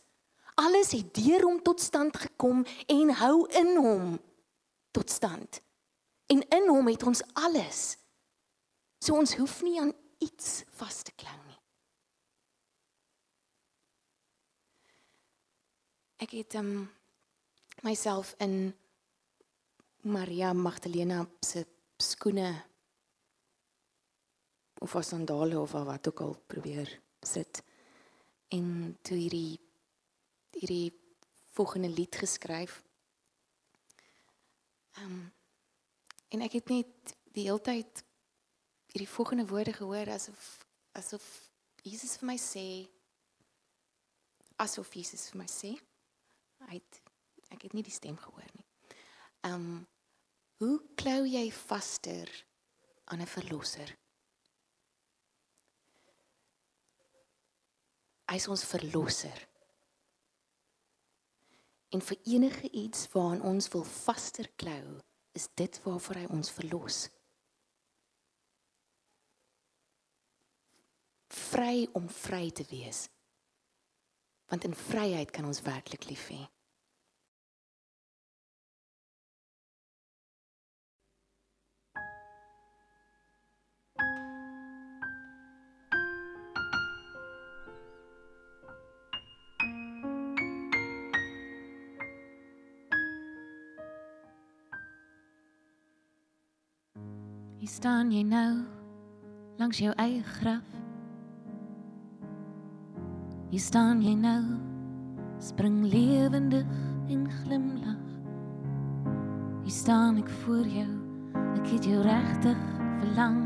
Alles 0.56 0.92
het 0.92 1.14
deur 1.16 1.46
hom 1.46 1.62
tot 1.64 1.82
stand 1.82 2.18
gekom 2.18 2.66
en 2.88 3.14
hou 3.22 3.46
in 3.56 3.76
hom 3.78 4.18
tot 4.92 5.10
stand. 5.10 5.62
En 6.28 6.42
in 6.50 6.68
hom 6.68 6.88
het 6.88 7.04
ons 7.08 7.24
alles. 7.34 7.96
So 9.00 9.16
ons 9.16 9.36
hoef 9.38 9.62
nie 9.62 9.80
aan 9.80 9.94
iets 10.20 10.64
vas 10.80 11.02
te 11.06 11.14
klou 11.16 11.38
nie. 11.46 11.60
Ek 16.26 16.34
het 16.34 16.58
um, 16.58 16.90
myself 17.86 18.34
in 18.42 18.74
Maria 20.08 20.54
Magdalena 20.54 21.26
se 21.42 21.66
skoene 21.98 22.64
of 24.80 24.96
as 24.96 25.08
sandale 25.08 25.60
of 25.60 25.72
wat 25.72 26.08
ook 26.08 26.22
al 26.22 26.36
probeer 26.48 27.02
sit 27.22 27.64
en 28.48 28.98
toe 29.02 29.18
hierdie 29.18 29.60
hierdie 30.58 30.94
volgende 31.54 31.90
lied 31.90 32.16
geskryf. 32.16 32.84
Ehm 34.98 35.12
um, 35.12 35.26
en 36.28 36.42
ek 36.44 36.58
het 36.60 36.70
net 36.72 37.14
die 37.36 37.46
hele 37.48 37.62
tyd 37.64 38.04
hierdie 38.92 39.10
volgende 39.12 39.46
woorde 39.48 39.74
gehoor 39.74 40.10
asof 40.12 40.48
asof 40.92 41.26
Jesus 41.84 42.18
vir 42.20 42.32
my 42.32 42.38
sê 42.42 42.66
asof 44.64 44.96
Jesus 44.96 45.30
vir 45.32 45.44
my 45.44 45.50
sê 45.52 45.76
hy 46.68 46.80
het, 46.80 47.02
ek 47.54 47.68
het 47.68 47.76
nie 47.78 47.86
die 47.86 47.94
stem 47.94 48.18
gehoor 48.18 48.50
nie. 48.56 48.66
Ehm 49.44 49.54
um, 49.54 49.86
hoe 50.58 50.78
klou 50.96 51.26
jy 51.30 51.52
vaster 51.52 52.30
aan 53.06 53.22
'n 53.22 53.28
verlosser? 53.28 53.98
Hy 58.28 58.36
is 58.36 58.48
ons 58.48 58.64
verlosser. 58.64 59.48
En 61.90 62.02
vir 62.02 62.18
enige 62.24 62.70
iets 62.72 63.08
waaraan 63.14 63.42
ons 63.42 63.68
wil 63.68 63.84
vaster 63.84 64.50
klou, 64.56 65.00
is 65.32 65.48
dit 65.54 65.80
waarvoor 65.84 66.16
hy 66.16 66.26
ons 66.26 66.52
verlos. 66.52 66.98
Vry 71.28 71.88
om 71.94 72.10
vry 72.10 72.52
te 72.52 72.66
wees. 72.70 73.08
Want 74.48 74.64
in 74.64 74.76
vryheid 74.76 75.32
kan 75.32 75.46
ons 75.46 75.62
werklik 75.62 76.10
lief 76.10 76.28
hê. 76.28 76.44
Hier 97.68 97.76
staan 97.76 98.12
jy 98.16 98.22
nou 98.24 98.64
langs 99.60 99.82
jou 99.84 99.90
eie 100.00 100.22
graf. 100.24 100.68
Hier 103.52 103.60
staan 103.60 104.00
jy 104.00 104.14
nou 104.16 104.56
spring 105.44 105.82
lewendig 105.84 106.64
en 107.12 107.26
glimlag. 107.42 108.00
Hier 109.66 109.76
staan 109.76 110.22
ek 110.24 110.32
voor 110.46 110.64
jou. 110.64 110.88
Ek 111.58 111.68
het 111.74 111.90
jou 111.92 112.00
regtig 112.08 112.64
verlang. 113.02 113.44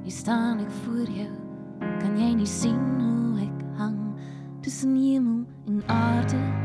Hier 0.00 0.16
staan 0.22 0.64
ek 0.64 0.72
voor 0.86 1.04
jou. 1.04 1.30
Kan 2.00 2.16
jy 2.16 2.32
nie 2.40 2.48
sien 2.48 2.80
hoe 2.96 3.44
ek 3.44 3.60
hang 3.76 4.00
tussen 4.64 4.96
hemel 4.96 5.44
en 5.68 5.84
aarde? 5.92 6.59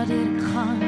Waar 0.00 0.08
dit 0.08 0.44
gaan. 0.52 0.78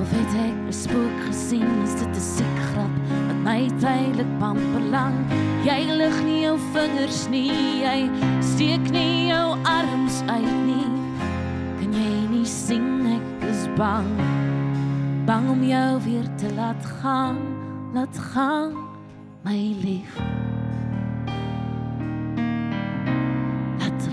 Of 0.00 0.10
het 0.10 0.34
ek 0.34 0.56
'n 0.68 0.72
spook 0.72 1.16
gesien? 1.26 1.68
Is 1.84 1.94
dit 2.00 2.16
'n 2.16 2.20
siek 2.34 2.58
grap 2.72 2.94
wat 3.26 3.40
my 3.44 3.70
tydelik 3.78 4.38
pamper 4.38 4.84
lang? 4.90 5.14
Jy 5.64 5.80
lig 6.00 6.24
nie 6.24 6.40
jou 6.40 6.58
vingers 6.72 7.28
nie, 7.28 7.52
jy 7.84 8.10
steek 8.40 8.90
nie 8.90 9.26
jou 9.26 9.56
arms 9.62 10.22
uit 10.26 10.56
nie. 10.66 10.90
Kan 11.78 11.92
jy 11.92 12.28
nie 12.30 12.46
sien 12.46 13.06
ek 13.06 13.48
is 13.48 13.68
bang? 13.76 14.08
Bang 15.24 15.50
om 15.50 15.62
jou 15.62 16.00
weer 16.04 16.28
te 16.36 16.54
laat 16.54 16.84
gaan, 17.00 17.38
laat 17.94 18.18
gaan, 18.18 18.72
my 19.44 19.76
lief. 19.82 20.20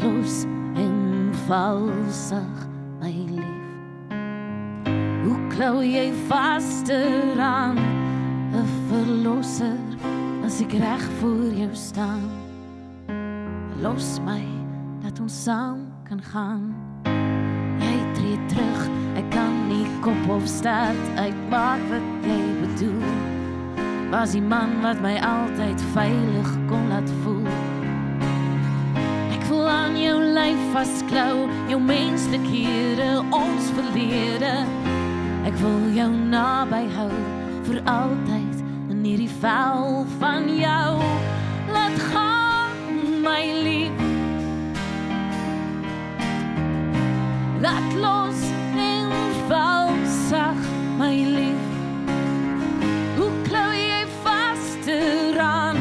los 0.01 0.45
en 0.75 1.29
valsig 1.47 2.68
klou 5.59 5.81
jy 5.83 6.13
vaster 6.29 7.35
aan 7.35 7.75
'n 8.55 8.67
verlosser 8.87 9.81
as 10.45 10.61
ek 10.63 10.71
reg 10.71 11.03
voor 11.19 11.51
jou 11.51 11.73
staan. 11.75 12.23
Los 13.83 14.19
my 14.23 14.45
dat 15.03 15.19
ons 15.19 15.43
saam 15.43 15.91
kan 16.07 16.21
gaan. 16.31 16.63
Jy 17.83 17.97
tree 18.15 18.39
terug 18.47 18.87
ek 19.19 19.27
kan 19.35 19.67
nie 19.67 19.87
kop 19.99 20.29
of 20.29 20.47
start 20.47 21.03
uitmaak 21.15 21.83
wat 21.91 22.07
jy 22.23 22.41
bedoel. 22.63 23.11
Was 24.11 24.31
die 24.31 24.41
man 24.41 24.79
wat 24.81 25.01
my 25.01 25.19
altyd 25.19 25.81
veilig 25.91 26.49
kon 26.69 26.87
laat 26.87 27.11
voel. 27.23 27.51
Voel 29.49 29.67
aan 29.67 29.97
jou 29.97 30.19
lyf 30.21 30.61
vasklou, 30.73 31.49
jou 31.67 31.81
menslikhede, 31.81 33.23
ons 33.33 33.71
verlede. 33.73 34.78
Wil 35.59 35.91
jou 35.93 36.09
naby 36.31 36.85
hou 36.95 37.11
vir 37.67 37.79
altyd 37.83 38.61
in 38.93 39.03
hierdie 39.03 39.31
vel 39.41 40.05
van 40.19 40.47
jou. 40.55 40.91
Laat 41.75 41.97
gaan, 42.11 42.77
my 43.23 43.43
lief. 43.65 44.03
Laat 47.59 47.97
los 47.99 48.45
en 48.79 49.11
val 49.51 49.91
sag, 50.29 50.61
my 51.01 51.13
lief. 51.35 51.65
Hoe 53.17 53.31
klou 53.49 53.71
jy 53.75 54.03
vas 54.23 54.71
te 54.87 54.99
raan? 55.35 55.77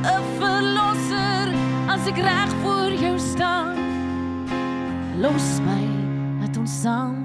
'n 0.00 0.22
Verlosser 0.40 1.52
as 1.92 2.08
ek 2.08 2.24
reg 2.24 2.50
los 5.20 5.60
my 5.60 5.84
dat 6.40 6.56
ons 6.56 6.72
saam 6.82 7.19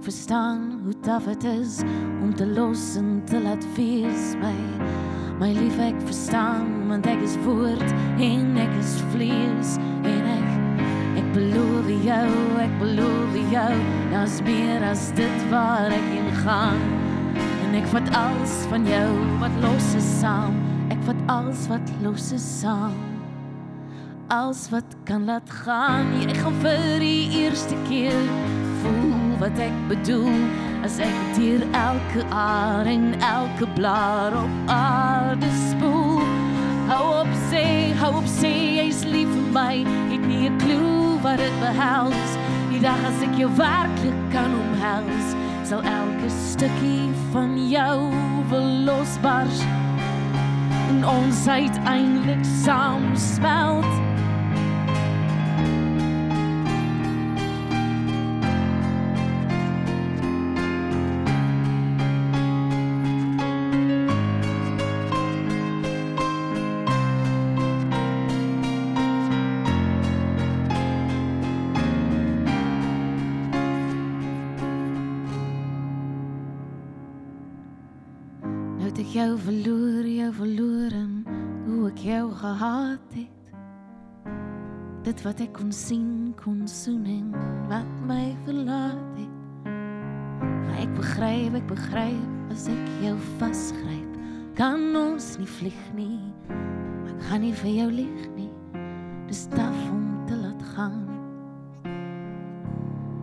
ek 0.00 0.06
verstaan 0.08 0.60
hoe 0.84 0.94
taaf 1.04 1.26
dit 1.28 1.42
is 1.44 1.82
om 2.24 2.30
te 2.34 2.46
los 2.46 2.94
en 2.96 3.20
te 3.28 3.36
laat 3.36 3.64
wees 3.76 4.30
my 4.40 4.54
my 5.36 5.50
lief. 5.52 5.76
Ek 5.76 5.98
verstaan 6.08 6.88
want 6.88 7.04
ek 7.04 7.20
is 7.20 7.34
woord 7.44 7.84
en 8.16 8.56
ek 8.56 8.72
is 8.80 8.94
vlees. 9.12 9.74
En 10.08 10.24
ek 10.32 11.20
ek 11.20 11.28
beloof 11.36 11.92
jou 12.06 12.32
ek 12.64 12.72
beloof 12.80 13.36
jou 13.52 13.76
daar's 14.14 14.40
meer 14.48 14.88
as 14.88 15.10
dit 15.20 15.44
waar 15.52 15.92
ek 15.92 16.08
in 16.16 16.32
gaan. 16.40 16.80
En 17.66 17.76
ek 17.82 17.92
vat 17.92 18.08
alles 18.16 18.56
van 18.72 18.88
jou 18.88 19.06
wat 19.44 19.62
los 19.66 19.92
is 20.00 20.10
saam. 20.22 20.56
Ek 20.88 21.04
vat 21.10 21.24
alles 21.28 21.68
wat 21.68 21.96
los 22.00 22.32
is 22.32 22.50
saam. 22.62 22.96
Als 24.32 24.70
wat 24.72 24.96
kan 25.04 25.28
laat 25.28 25.56
gaan. 25.60 26.08
Jy 26.24 26.40
gaan 26.40 26.60
vir 26.64 26.86
die 27.04 27.44
eerste 27.44 27.76
keer 27.90 28.30
voel 28.80 29.19
wat 29.40 29.56
ek 29.58 29.76
bedoel 29.88 30.36
as 30.84 30.98
ek 31.00 31.16
deur 31.36 31.62
elke 31.72 32.24
aar 32.28 32.88
en 32.88 33.14
elke 33.24 33.66
blaar 33.76 34.36
op 34.36 34.72
aarde 34.74 35.48
spoel. 35.70 36.20
Hou 36.90 37.04
op 37.22 37.30
sê, 37.48 37.64
hou 38.02 38.12
op 38.20 38.28
sê 38.28 38.50
jy's 38.76 39.00
lief 39.08 39.30
vir 39.32 39.48
my. 39.56 39.76
Ek 40.12 40.26
nie 40.28 40.48
'n 40.50 40.58
klou 40.60 41.16
wat 41.24 41.38
dit 41.40 41.56
behels. 41.64 42.30
Die 42.70 42.82
dag 42.84 43.00
as 43.08 43.22
ek 43.22 43.34
jou 43.40 43.50
werklik 43.56 44.20
kan 44.34 44.52
omhels, 44.64 45.32
sal 45.64 45.80
elke 45.82 46.28
stukkie 46.28 47.08
van 47.32 47.56
jou 47.68 48.12
verlosbars 48.52 49.64
en 50.90 51.04
ons 51.06 51.46
uiteindelik 51.48 52.44
saam 52.44 53.16
smelt. 53.16 53.99
Gehaat 83.10 83.14
het. 83.14 85.04
Dit 85.04 85.22
wat 85.22 85.40
ek 85.40 85.52
kon 85.56 85.72
sien, 85.72 86.34
kon 86.36 86.66
soen 86.68 87.04
en 87.08 87.30
wat 87.68 87.88
my 88.06 88.36
verlaat 88.44 89.16
het. 89.16 89.64
Maar 89.64 90.78
ek 90.84 90.94
begryp, 90.94 91.54
ek 91.56 91.66
begryp 91.66 92.52
as 92.52 92.68
ek 92.68 92.90
jou 93.02 93.16
vasgryp, 93.38 94.18
kan 94.58 94.96
ons 94.96 95.36
nie 95.38 95.48
vlieg 95.48 95.82
nie. 95.96 96.20
Ek 97.08 97.22
gaan 97.30 97.44
nie 97.46 97.54
vir 97.54 97.70
jou 97.70 97.88
lieg 97.90 98.28
nie. 98.36 98.50
Dis 99.30 99.46
taaf 99.54 99.80
om 99.90 100.26
te 100.28 100.36
laat 100.36 100.62
gaan. 100.74 101.06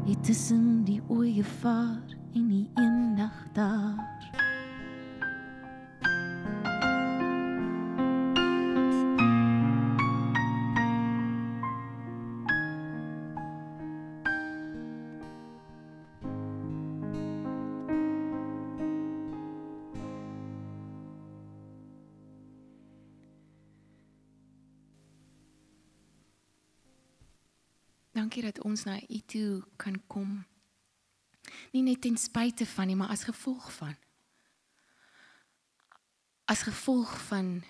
Dit 0.07 0.23
tussen 0.23 0.85
die 0.87 1.01
oeye 1.11 1.43
vaar 1.59 2.15
en 2.33 2.47
die 2.47 2.67
eendag 2.79 3.35
daar. 3.53 4.46
Ons 28.77 28.85
na 28.85 28.99
U 29.09 29.19
toe 29.25 29.63
kan 29.81 29.95
kom. 30.07 30.45
Nie 31.73 31.81
net 31.81 32.03
ten 32.05 32.17
spyte 32.17 32.65
van 32.69 32.87
nie, 32.87 32.95
maar 32.95 33.09
as 33.09 33.25
gevolg 33.25 33.71
van. 33.73 33.95
As 36.45 36.61
gevolg 36.67 37.09
van 37.27 37.63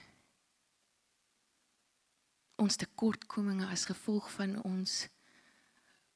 ons 2.60 2.76
tekortkominge, 2.76 3.70
as 3.72 3.88
gevolg 3.88 4.28
van 4.36 4.60
ons 4.68 5.08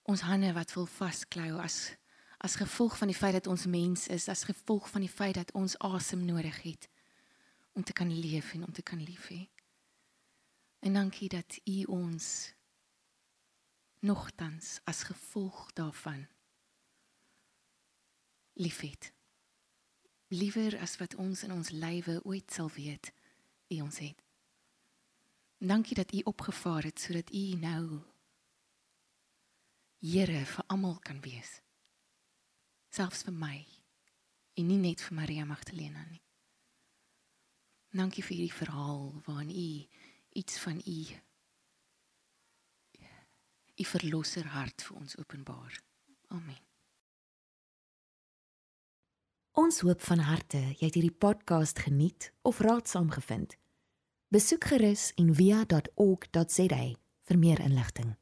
ons 0.10 0.24
hande 0.26 0.50
wat 0.58 0.74
wil 0.76 0.90
vasklou, 0.90 1.56
as 1.64 1.96
as 2.42 2.58
gevolg 2.58 2.96
van 2.98 3.12
die 3.12 3.16
feit 3.16 3.38
dat 3.38 3.48
ons 3.48 3.68
mens 3.70 4.08
is, 4.10 4.26
as 4.28 4.48
gevolg 4.50 4.90
van 4.90 5.06
die 5.06 5.14
feit 5.14 5.38
dat 5.38 5.52
ons 5.54 5.78
asem 5.78 6.26
nodig 6.26 6.58
het 6.66 6.90
om 7.78 7.86
te 7.86 7.94
kan 7.94 8.10
leef 8.10 8.56
en 8.58 8.66
om 8.66 8.74
te 8.74 8.82
kan 8.82 9.00
lief 9.00 9.30
hê. 9.30 9.46
En 10.82 10.98
dankie 10.98 11.30
dat 11.30 11.62
U 11.70 11.84
ons 11.86 12.50
nogtans 14.02 14.80
as 14.84 15.04
gevolg 15.04 15.74
daarvan 15.74 16.28
liefhet. 18.54 19.14
Liewer 20.28 20.80
as 20.80 20.98
wat 20.98 21.16
ons 21.16 21.44
in 21.44 21.52
ons 21.52 21.70
lywe 21.70 22.20
ooit 22.24 22.52
sal 22.52 22.70
weet 22.70 23.12
wie 23.68 23.82
ons 23.84 24.00
het. 24.00 24.24
Dankie 25.58 25.96
dat 25.96 26.14
u 26.14 26.22
opgevaar 26.24 26.84
het 26.84 27.00
sodat 27.00 27.34
u 27.34 27.56
nou 27.56 28.02
Here 30.02 30.46
vir 30.46 30.66
almal 30.68 30.98
kan 31.00 31.20
wees. 31.22 31.60
Selfs 32.90 33.22
vir 33.28 33.36
my 33.38 33.58
en 34.58 34.66
nie 34.66 34.80
net 34.82 35.02
vir 35.06 35.14
Maria 35.14 35.46
Magdalena 35.46 36.02
nie. 36.10 36.24
Dankie 37.94 38.24
vir 38.26 38.38
hierdie 38.38 38.56
verhaal 38.56 39.22
waarin 39.28 39.52
u 39.54 39.70
iets 40.42 40.58
van 40.64 40.82
u 40.82 40.98
u 43.76 43.84
verlosser 43.84 44.46
hart 44.46 44.84
vir 44.88 44.98
ons 44.98 45.18
openbaar. 45.18 45.82
Amen. 46.28 46.60
Ons 49.52 49.82
hoop 49.84 50.02
van 50.02 50.24
harte 50.24 50.62
jy 50.80 50.86
het 50.86 50.96
hierdie 50.96 51.18
podcast 51.26 51.80
geniet 51.84 52.32
of 52.48 52.62
raadsaam 52.64 53.12
gevind. 53.12 53.58
Besoek 54.32 54.64
gerus 54.72 55.12
en 55.20 55.34
via.ok.za 55.36 56.84
vir 57.28 57.38
meer 57.38 57.60
inligting. 57.60 58.16